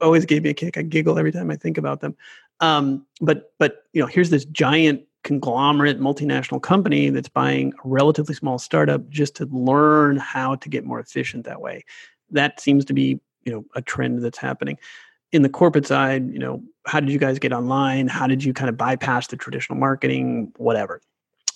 [0.00, 0.76] always gave me a kick.
[0.76, 2.16] I giggle every time I think about them.
[2.60, 8.34] Um, but but you know, here's this giant conglomerate multinational company that's buying a relatively
[8.34, 11.84] small startup just to learn how to get more efficient that way.
[12.30, 14.78] That seems to be you know a trend that's happening
[15.32, 18.08] in the corporate side, you know, how did you guys get online?
[18.08, 21.00] How did you kind of bypass the traditional marketing, whatever?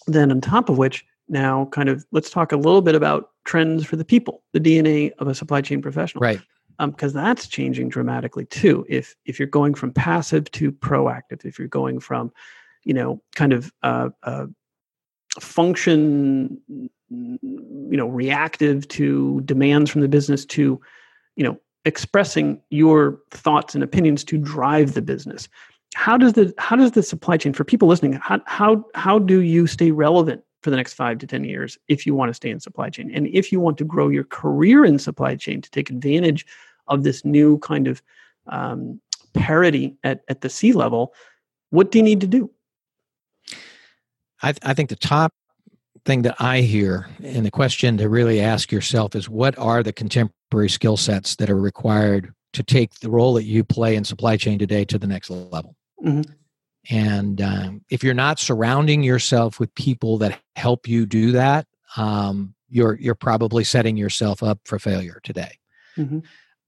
[0.06, 3.84] Then, on top of which, now kind of let's talk a little bit about trends
[3.84, 6.20] for the people, the DNA of a supply chain professional.
[6.20, 6.40] Right.
[6.78, 8.84] Because um, that's changing dramatically too.
[8.88, 12.32] If if you're going from passive to proactive, if you're going from,
[12.82, 14.46] you know, kind of uh, uh,
[15.40, 16.60] function,
[17.10, 17.38] you
[17.96, 20.80] know, reactive to demands from the business to,
[21.36, 25.48] you know, expressing your thoughts and opinions to drive the business.
[25.94, 29.40] How does the how does the supply chain for people listening how how how do
[29.40, 32.50] you stay relevant for the next 5 to 10 years if you want to stay
[32.50, 33.10] in supply chain?
[33.14, 36.46] And if you want to grow your career in supply chain to take advantage
[36.88, 38.02] of this new kind of
[38.46, 39.00] um,
[39.34, 41.14] parity at, at the C level
[41.74, 42.50] what do you need to do?
[44.40, 45.32] I, th- I think the top
[46.04, 49.92] thing that I hear and the question to really ask yourself is what are the
[49.92, 54.36] contemporary skill sets that are required to take the role that you play in supply
[54.36, 55.76] chain today to the next level?
[56.04, 56.30] Mm-hmm.
[56.90, 62.54] And um, if you're not surrounding yourself with people that help you do that, um,
[62.68, 65.58] you're you're probably setting yourself up for failure today.
[65.96, 66.20] Mm-hmm.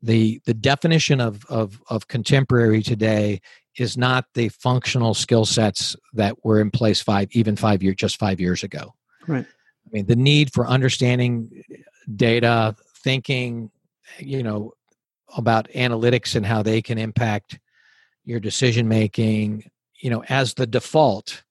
[0.03, 3.41] The the definition of, of of contemporary today
[3.77, 8.19] is not the functional skill sets that were in place five even five years just
[8.19, 8.95] five years ago.
[9.27, 9.47] Right.
[9.47, 11.63] I mean, the need for understanding
[12.15, 13.71] data, thinking,
[14.19, 14.73] you know,
[15.37, 17.59] about analytics and how they can impact
[18.25, 19.71] your decision making,
[20.01, 21.43] you know, as the default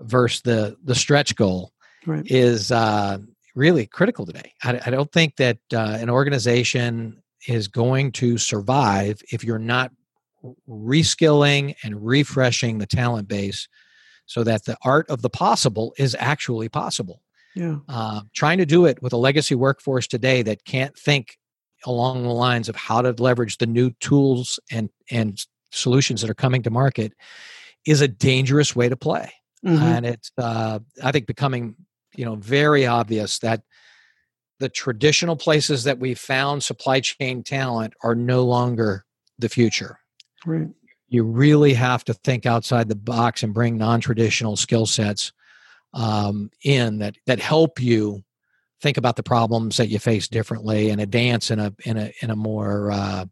[0.00, 1.72] versus the the stretch goal
[2.06, 2.26] right.
[2.26, 3.18] is uh,
[3.54, 4.52] really critical today.
[4.62, 9.92] I, I don't think that uh, an organization is going to survive if you're not
[10.68, 13.68] reskilling and refreshing the talent base
[14.30, 17.20] so that the art of the possible is actually possible.
[17.56, 17.78] Yeah.
[17.88, 21.36] Uh, trying to do it with a legacy workforce today that can't think
[21.84, 26.34] along the lines of how to leverage the new tools and and solutions that are
[26.34, 27.12] coming to market
[27.84, 29.32] is a dangerous way to play.
[29.66, 29.82] Mm-hmm.
[29.82, 31.74] And it's uh, I think becoming
[32.14, 33.62] you know very obvious that
[34.60, 39.04] the traditional places that we found supply chain talent are no longer
[39.40, 39.98] the future.
[40.46, 40.68] Right.
[41.10, 45.32] You really have to think outside the box and bring non-traditional skill sets
[45.92, 48.24] um, in that that help you
[48.80, 52.30] think about the problems that you face differently and advance in a in a in
[52.30, 53.24] a more uh,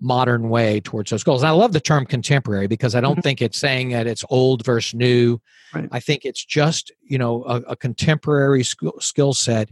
[0.00, 1.42] modern way towards those goals.
[1.42, 3.20] And I love the term contemporary because I don't mm-hmm.
[3.20, 5.38] think it's saying that it's old versus new.
[5.72, 5.88] Right.
[5.92, 9.70] I think it's just you know a, a contemporary skill, skill set.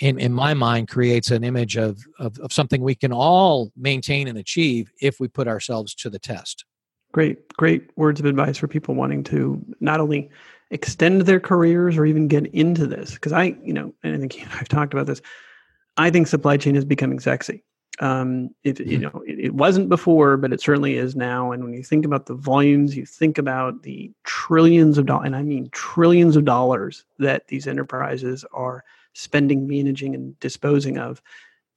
[0.00, 4.28] In, in my mind creates an image of, of, of something we can all maintain
[4.28, 6.64] and achieve if we put ourselves to the test
[7.12, 10.30] great great words of advice for people wanting to not only
[10.70, 14.46] extend their careers or even get into this because i you know and i think
[14.60, 15.20] i've talked about this
[15.96, 17.62] i think supply chain is becoming sexy
[17.98, 19.02] um, it, you mm-hmm.
[19.02, 22.26] know it, it, wasn't before but it certainly is now and when you think about
[22.26, 27.04] the volumes you think about the trillions of dollars and i mean trillions of dollars
[27.18, 31.20] that these enterprises are spending managing and disposing of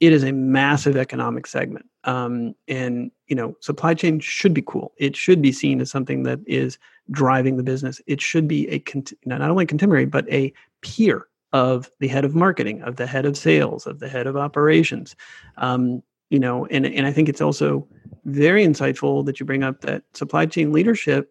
[0.04, 1.86] it is a massive economic segment.
[2.04, 4.94] Um, and you know supply chain should be cool.
[4.98, 6.78] It should be seen as something that is
[7.12, 8.02] driving the business.
[8.06, 10.52] It should be a cont- not only contemporary but a
[10.82, 14.36] peer of the head of marketing of the head of sales of the head of
[14.36, 15.16] operations.
[15.58, 17.88] Um, you know and, and i think it's also
[18.26, 21.30] very insightful that you bring up that supply chain leadership.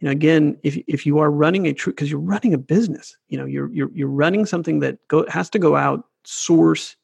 [0.00, 3.16] You know again if, if you are running a true because you're running a business
[3.28, 6.96] you know you're, you're you're running something that go has to go out source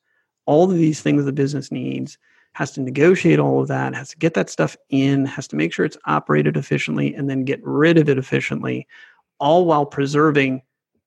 [0.47, 2.18] all of these things the business needs
[2.55, 5.72] has to negotiate all of that has to get that stuff in has to make
[5.72, 8.86] sure it's operated efficiently and then get rid of it efficiently
[9.38, 10.62] all while preserving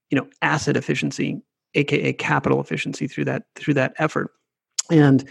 [0.09, 1.41] you know asset efficiency
[1.75, 4.31] aka capital efficiency through that through that effort.
[4.89, 5.27] And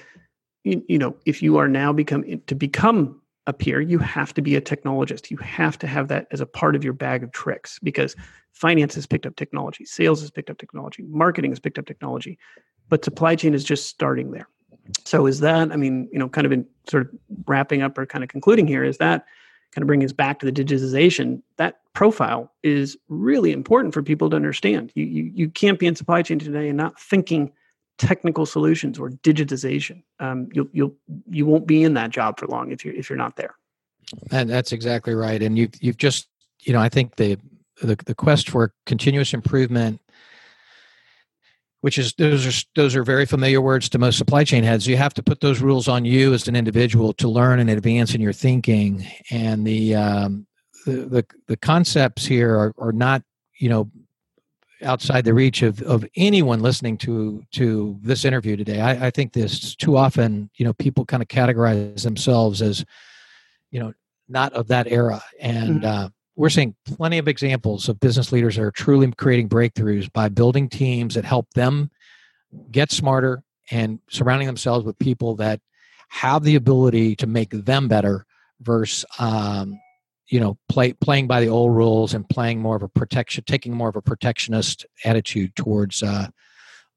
[0.64, 4.42] you, you know if you are now become to become a peer you have to
[4.42, 5.30] be a technologist.
[5.30, 8.14] You have to have that as a part of your bag of tricks because
[8.52, 12.38] finance has picked up technology sales has picked up technology marketing has picked up technology
[12.88, 14.48] but supply chain is just starting there.
[15.04, 17.10] So is that, I mean, you know, kind of in sort of
[17.46, 19.26] wrapping up or kind of concluding here, is that
[19.72, 24.30] kind of bringing us back to the digitization, that profile is really important for people
[24.30, 24.90] to understand.
[24.94, 27.52] You, you, you can't be in supply chain today and not thinking
[27.98, 30.02] technical solutions or digitization.
[30.20, 30.94] Um, you'll, you'll,
[31.28, 33.56] you won't be in that job for long if you're, if you're not there.
[34.30, 35.42] And that's exactly right.
[35.42, 36.28] And you've, you've just,
[36.60, 37.36] you know, I think the,
[37.82, 40.00] the, the quest for continuous improvement
[41.80, 44.86] which is those are those are very familiar words to most supply chain heads.
[44.86, 48.14] You have to put those rules on you as an individual to learn and advance
[48.14, 49.06] in your thinking.
[49.30, 50.46] And the um,
[50.86, 53.22] the, the, the concepts here are, are not
[53.58, 53.90] you know
[54.82, 58.80] outside the reach of, of anyone listening to to this interview today.
[58.80, 62.84] I, I think this too often you know people kind of categorize themselves as
[63.70, 63.92] you know
[64.28, 65.82] not of that era and.
[65.82, 66.06] Mm-hmm.
[66.06, 66.08] Uh,
[66.38, 70.68] we're seeing plenty of examples of business leaders that are truly creating breakthroughs by building
[70.68, 71.90] teams that help them
[72.70, 75.60] get smarter and surrounding themselves with people that
[76.10, 78.24] have the ability to make them better
[78.60, 79.80] versus um,
[80.28, 83.74] you know play, playing by the old rules and playing more of a protection taking
[83.74, 86.28] more of a protectionist attitude towards uh,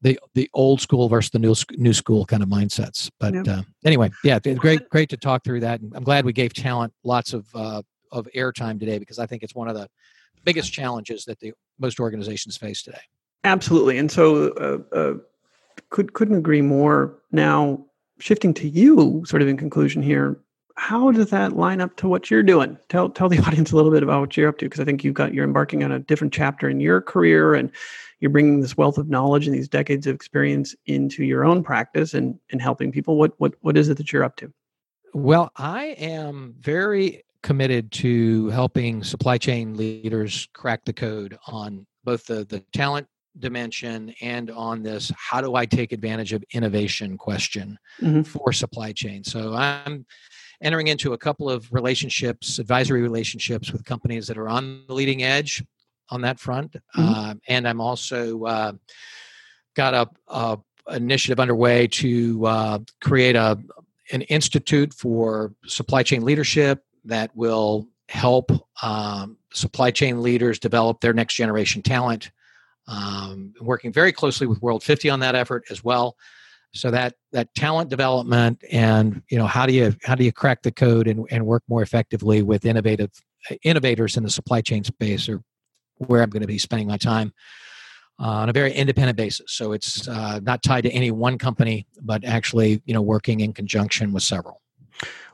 [0.02, 3.48] the the old school versus the new new school kind of mindsets but yep.
[3.48, 7.32] uh, anyway yeah great great to talk through that i'm glad we gave talent lots
[7.32, 7.82] of uh,
[8.12, 9.88] of airtime today because I think it's one of the
[10.44, 13.00] biggest challenges that the most organizations face today.
[13.44, 15.14] Absolutely, and so uh, uh,
[15.90, 17.18] could couldn't agree more.
[17.32, 17.84] Now
[18.20, 20.38] shifting to you, sort of in conclusion here,
[20.76, 22.78] how does that line up to what you're doing?
[22.88, 25.04] Tell tell the audience a little bit about what you're up to because I think
[25.04, 27.70] you've got you're embarking on a different chapter in your career and
[28.20, 32.14] you're bringing this wealth of knowledge and these decades of experience into your own practice
[32.14, 33.16] and and helping people.
[33.16, 34.52] What what what is it that you're up to?
[35.14, 42.26] Well, I am very committed to helping supply chain leaders crack the code on both
[42.26, 43.06] the, the talent
[43.38, 48.22] dimension and on this how do I take advantage of innovation question mm-hmm.
[48.22, 49.24] for supply chain.
[49.24, 50.04] So I'm
[50.62, 55.22] entering into a couple of relationships, advisory relationships with companies that are on the leading
[55.22, 55.64] edge
[56.10, 56.72] on that front.
[56.72, 57.02] Mm-hmm.
[57.02, 58.72] Uh, and I'm also uh,
[59.74, 60.58] got a, a,
[60.94, 63.58] initiative underway to uh, create a
[64.10, 68.50] an institute for supply chain leadership that will help
[68.82, 72.30] um, supply chain leaders develop their next generation talent.
[72.88, 76.16] Um, working very closely with World 50 on that effort as well.
[76.74, 80.62] So that that talent development and you know how do you how do you crack
[80.62, 83.10] the code and, and work more effectively with innovative
[83.62, 85.42] innovators in the supply chain space or
[85.98, 87.32] where I'm going to be spending my time
[88.18, 89.52] uh, on a very independent basis.
[89.52, 93.52] So it's uh, not tied to any one company, but actually you know working in
[93.52, 94.62] conjunction with several.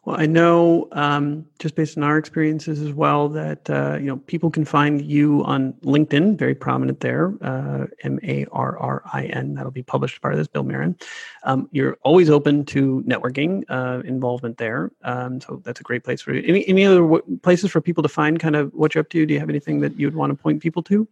[0.08, 4.16] Well, I know um, just based on our experiences as well that uh, you know
[4.16, 9.24] people can find you on LinkedIn, very prominent there, uh, M A R R I
[9.26, 9.52] N.
[9.52, 10.96] That'll be published part of this, Bill Marin.
[11.42, 16.22] Um, you're always open to networking uh, involvement there, um, so that's a great place
[16.22, 16.42] for you.
[16.46, 19.26] Any any other w- places for people to find kind of what you're up to?
[19.26, 21.06] Do you have anything that you'd want to point people to?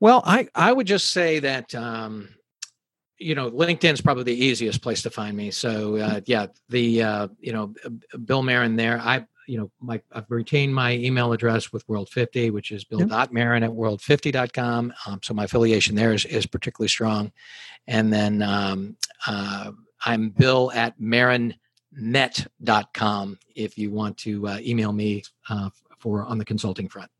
[0.00, 2.30] Well, I I would just say that um,
[3.18, 5.50] you know linkedin's probably the easiest place to find me.
[5.50, 7.74] So uh, yeah the uh, you know
[8.24, 8.98] bill marin there.
[8.98, 13.62] I you know my i've retained my email address with world 50 which is bill.marin
[13.62, 17.32] at world50.com um, so my affiliation there is, is particularly strong.
[17.86, 18.96] And then um,
[19.26, 19.72] uh,
[20.04, 21.56] i'm bill at marinnet.com
[23.56, 27.10] if you want to uh, email me uh, for on the consulting front.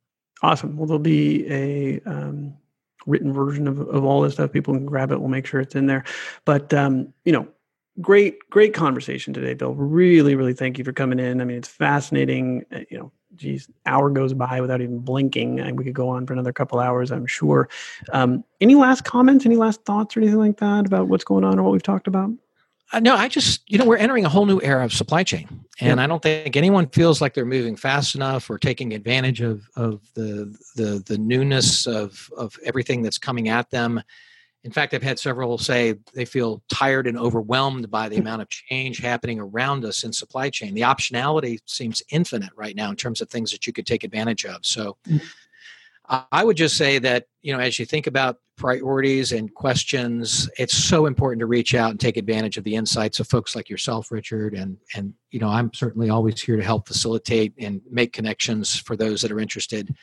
[0.43, 0.77] Awesome.
[0.77, 2.55] Well there'll be a um
[3.09, 4.53] written version of, of all this stuff.
[4.53, 5.19] People can grab it.
[5.19, 6.05] We'll make sure it's in there.
[6.45, 7.49] But um, you know,
[8.01, 9.75] great, great conversation today, Bill.
[9.75, 11.41] Really, really thank you for coming in.
[11.41, 12.65] I mean, it's fascinating.
[12.73, 16.27] Uh, you know, geez, hour goes by without even blinking, and we could go on
[16.27, 17.69] for another couple hours, I'm sure.
[18.13, 19.47] Um, any last comments?
[19.47, 22.07] Any last thoughts or anything like that about what's going on or what we've talked
[22.07, 22.31] about?
[22.93, 25.65] Uh, no, I just, you know, we're entering a whole new era of supply chain.
[25.81, 29.69] And I don't think anyone feels like they're moving fast enough or taking advantage of,
[29.77, 34.03] of the, the, the newness of, of everything that's coming at them.
[34.65, 38.23] In fact, I've had several say they feel tired and overwhelmed by the hmm.
[38.23, 40.75] amount of change happening around us in supply chain.
[40.75, 44.45] The optionality seems infinite right now in terms of things that you could take advantage
[44.45, 44.67] of.
[44.67, 45.25] So, mm-hmm.
[46.09, 50.77] I would just say that, you know, as you think about priorities and questions, it's
[50.77, 54.11] so important to reach out and take advantage of the insights of folks like yourself,
[54.11, 54.55] Richard.
[54.55, 58.97] And, and you know, I'm certainly always here to help facilitate and make connections for
[58.97, 59.95] those that are interested.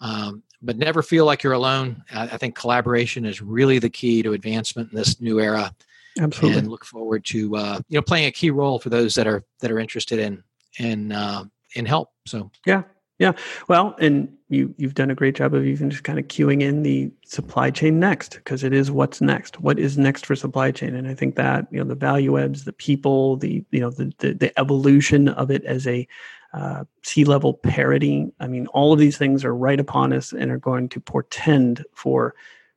[0.00, 2.02] Um, but never feel like you're alone.
[2.12, 5.74] I, I, think collaboration is really the key to advancement in this new era.
[6.20, 6.58] Absolutely.
[6.58, 9.42] And look forward to, uh, you know, playing a key role for those that are,
[9.60, 10.42] that are interested in,
[10.78, 11.44] in, uh,
[11.76, 12.10] in help.
[12.26, 12.82] So, yeah,
[13.18, 13.32] yeah.
[13.68, 16.82] Well, and you you've done a great job of even just kind of queuing in
[16.82, 19.60] the supply chain next because it is what's next.
[19.60, 20.94] What is next for supply chain?
[20.94, 24.12] And I think that you know the value adds, the people, the you know the
[24.18, 26.06] the, the evolution of it as a
[26.52, 28.30] uh, C-level parity.
[28.40, 31.84] I mean, all of these things are right upon us and are going to portend
[31.92, 32.34] for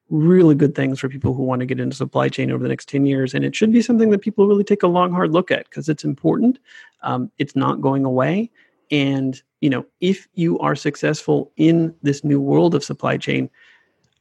[0.10, 2.90] really good things for people who want to get into supply chain over the next
[2.90, 3.34] 10 years.
[3.34, 5.88] And it should be something that people really take a long, hard look at because
[5.88, 6.60] it's important.
[7.04, 8.50] Um, it's not going away.
[8.92, 13.50] And you know, if you are successful in this new world of supply chain,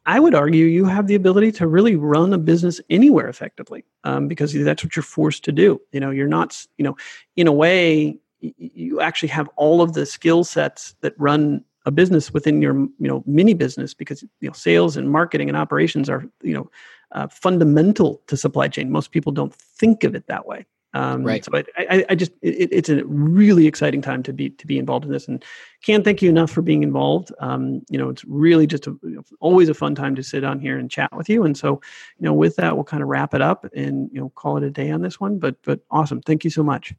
[0.07, 4.27] I would argue you have the ability to really run a business anywhere effectively um,
[4.27, 5.81] because that's what you're forced to do.
[5.93, 6.97] You know, you're not, you know,
[7.37, 12.33] in a way, you actually have all of the skill sets that run a business
[12.33, 16.25] within your, you know, mini business because you know sales and marketing and operations are,
[16.43, 16.71] you know,
[17.13, 18.91] uh, fundamental to supply chain.
[18.91, 20.65] Most people don't think of it that way.
[20.95, 21.45] Um, right.
[21.45, 24.79] So I, I, I just it, it's a really exciting time to be to be
[24.79, 25.45] involved in this, and
[25.83, 27.31] can't thank you enough for being involved.
[27.41, 28.97] Um, you know, it's really just a,
[29.41, 31.45] always a fun time to sit on here and chat with you.
[31.45, 31.81] And so,
[32.19, 34.65] you know, with that, we'll kind of wrap it up and you know call it
[34.65, 35.39] a day on this one.
[35.39, 36.95] But but awesome, thank you so much.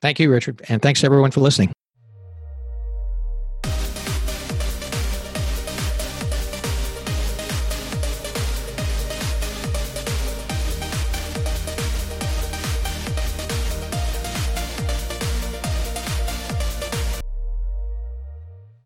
[0.00, 1.72] Thank you, Richard, and thanks everyone for listening.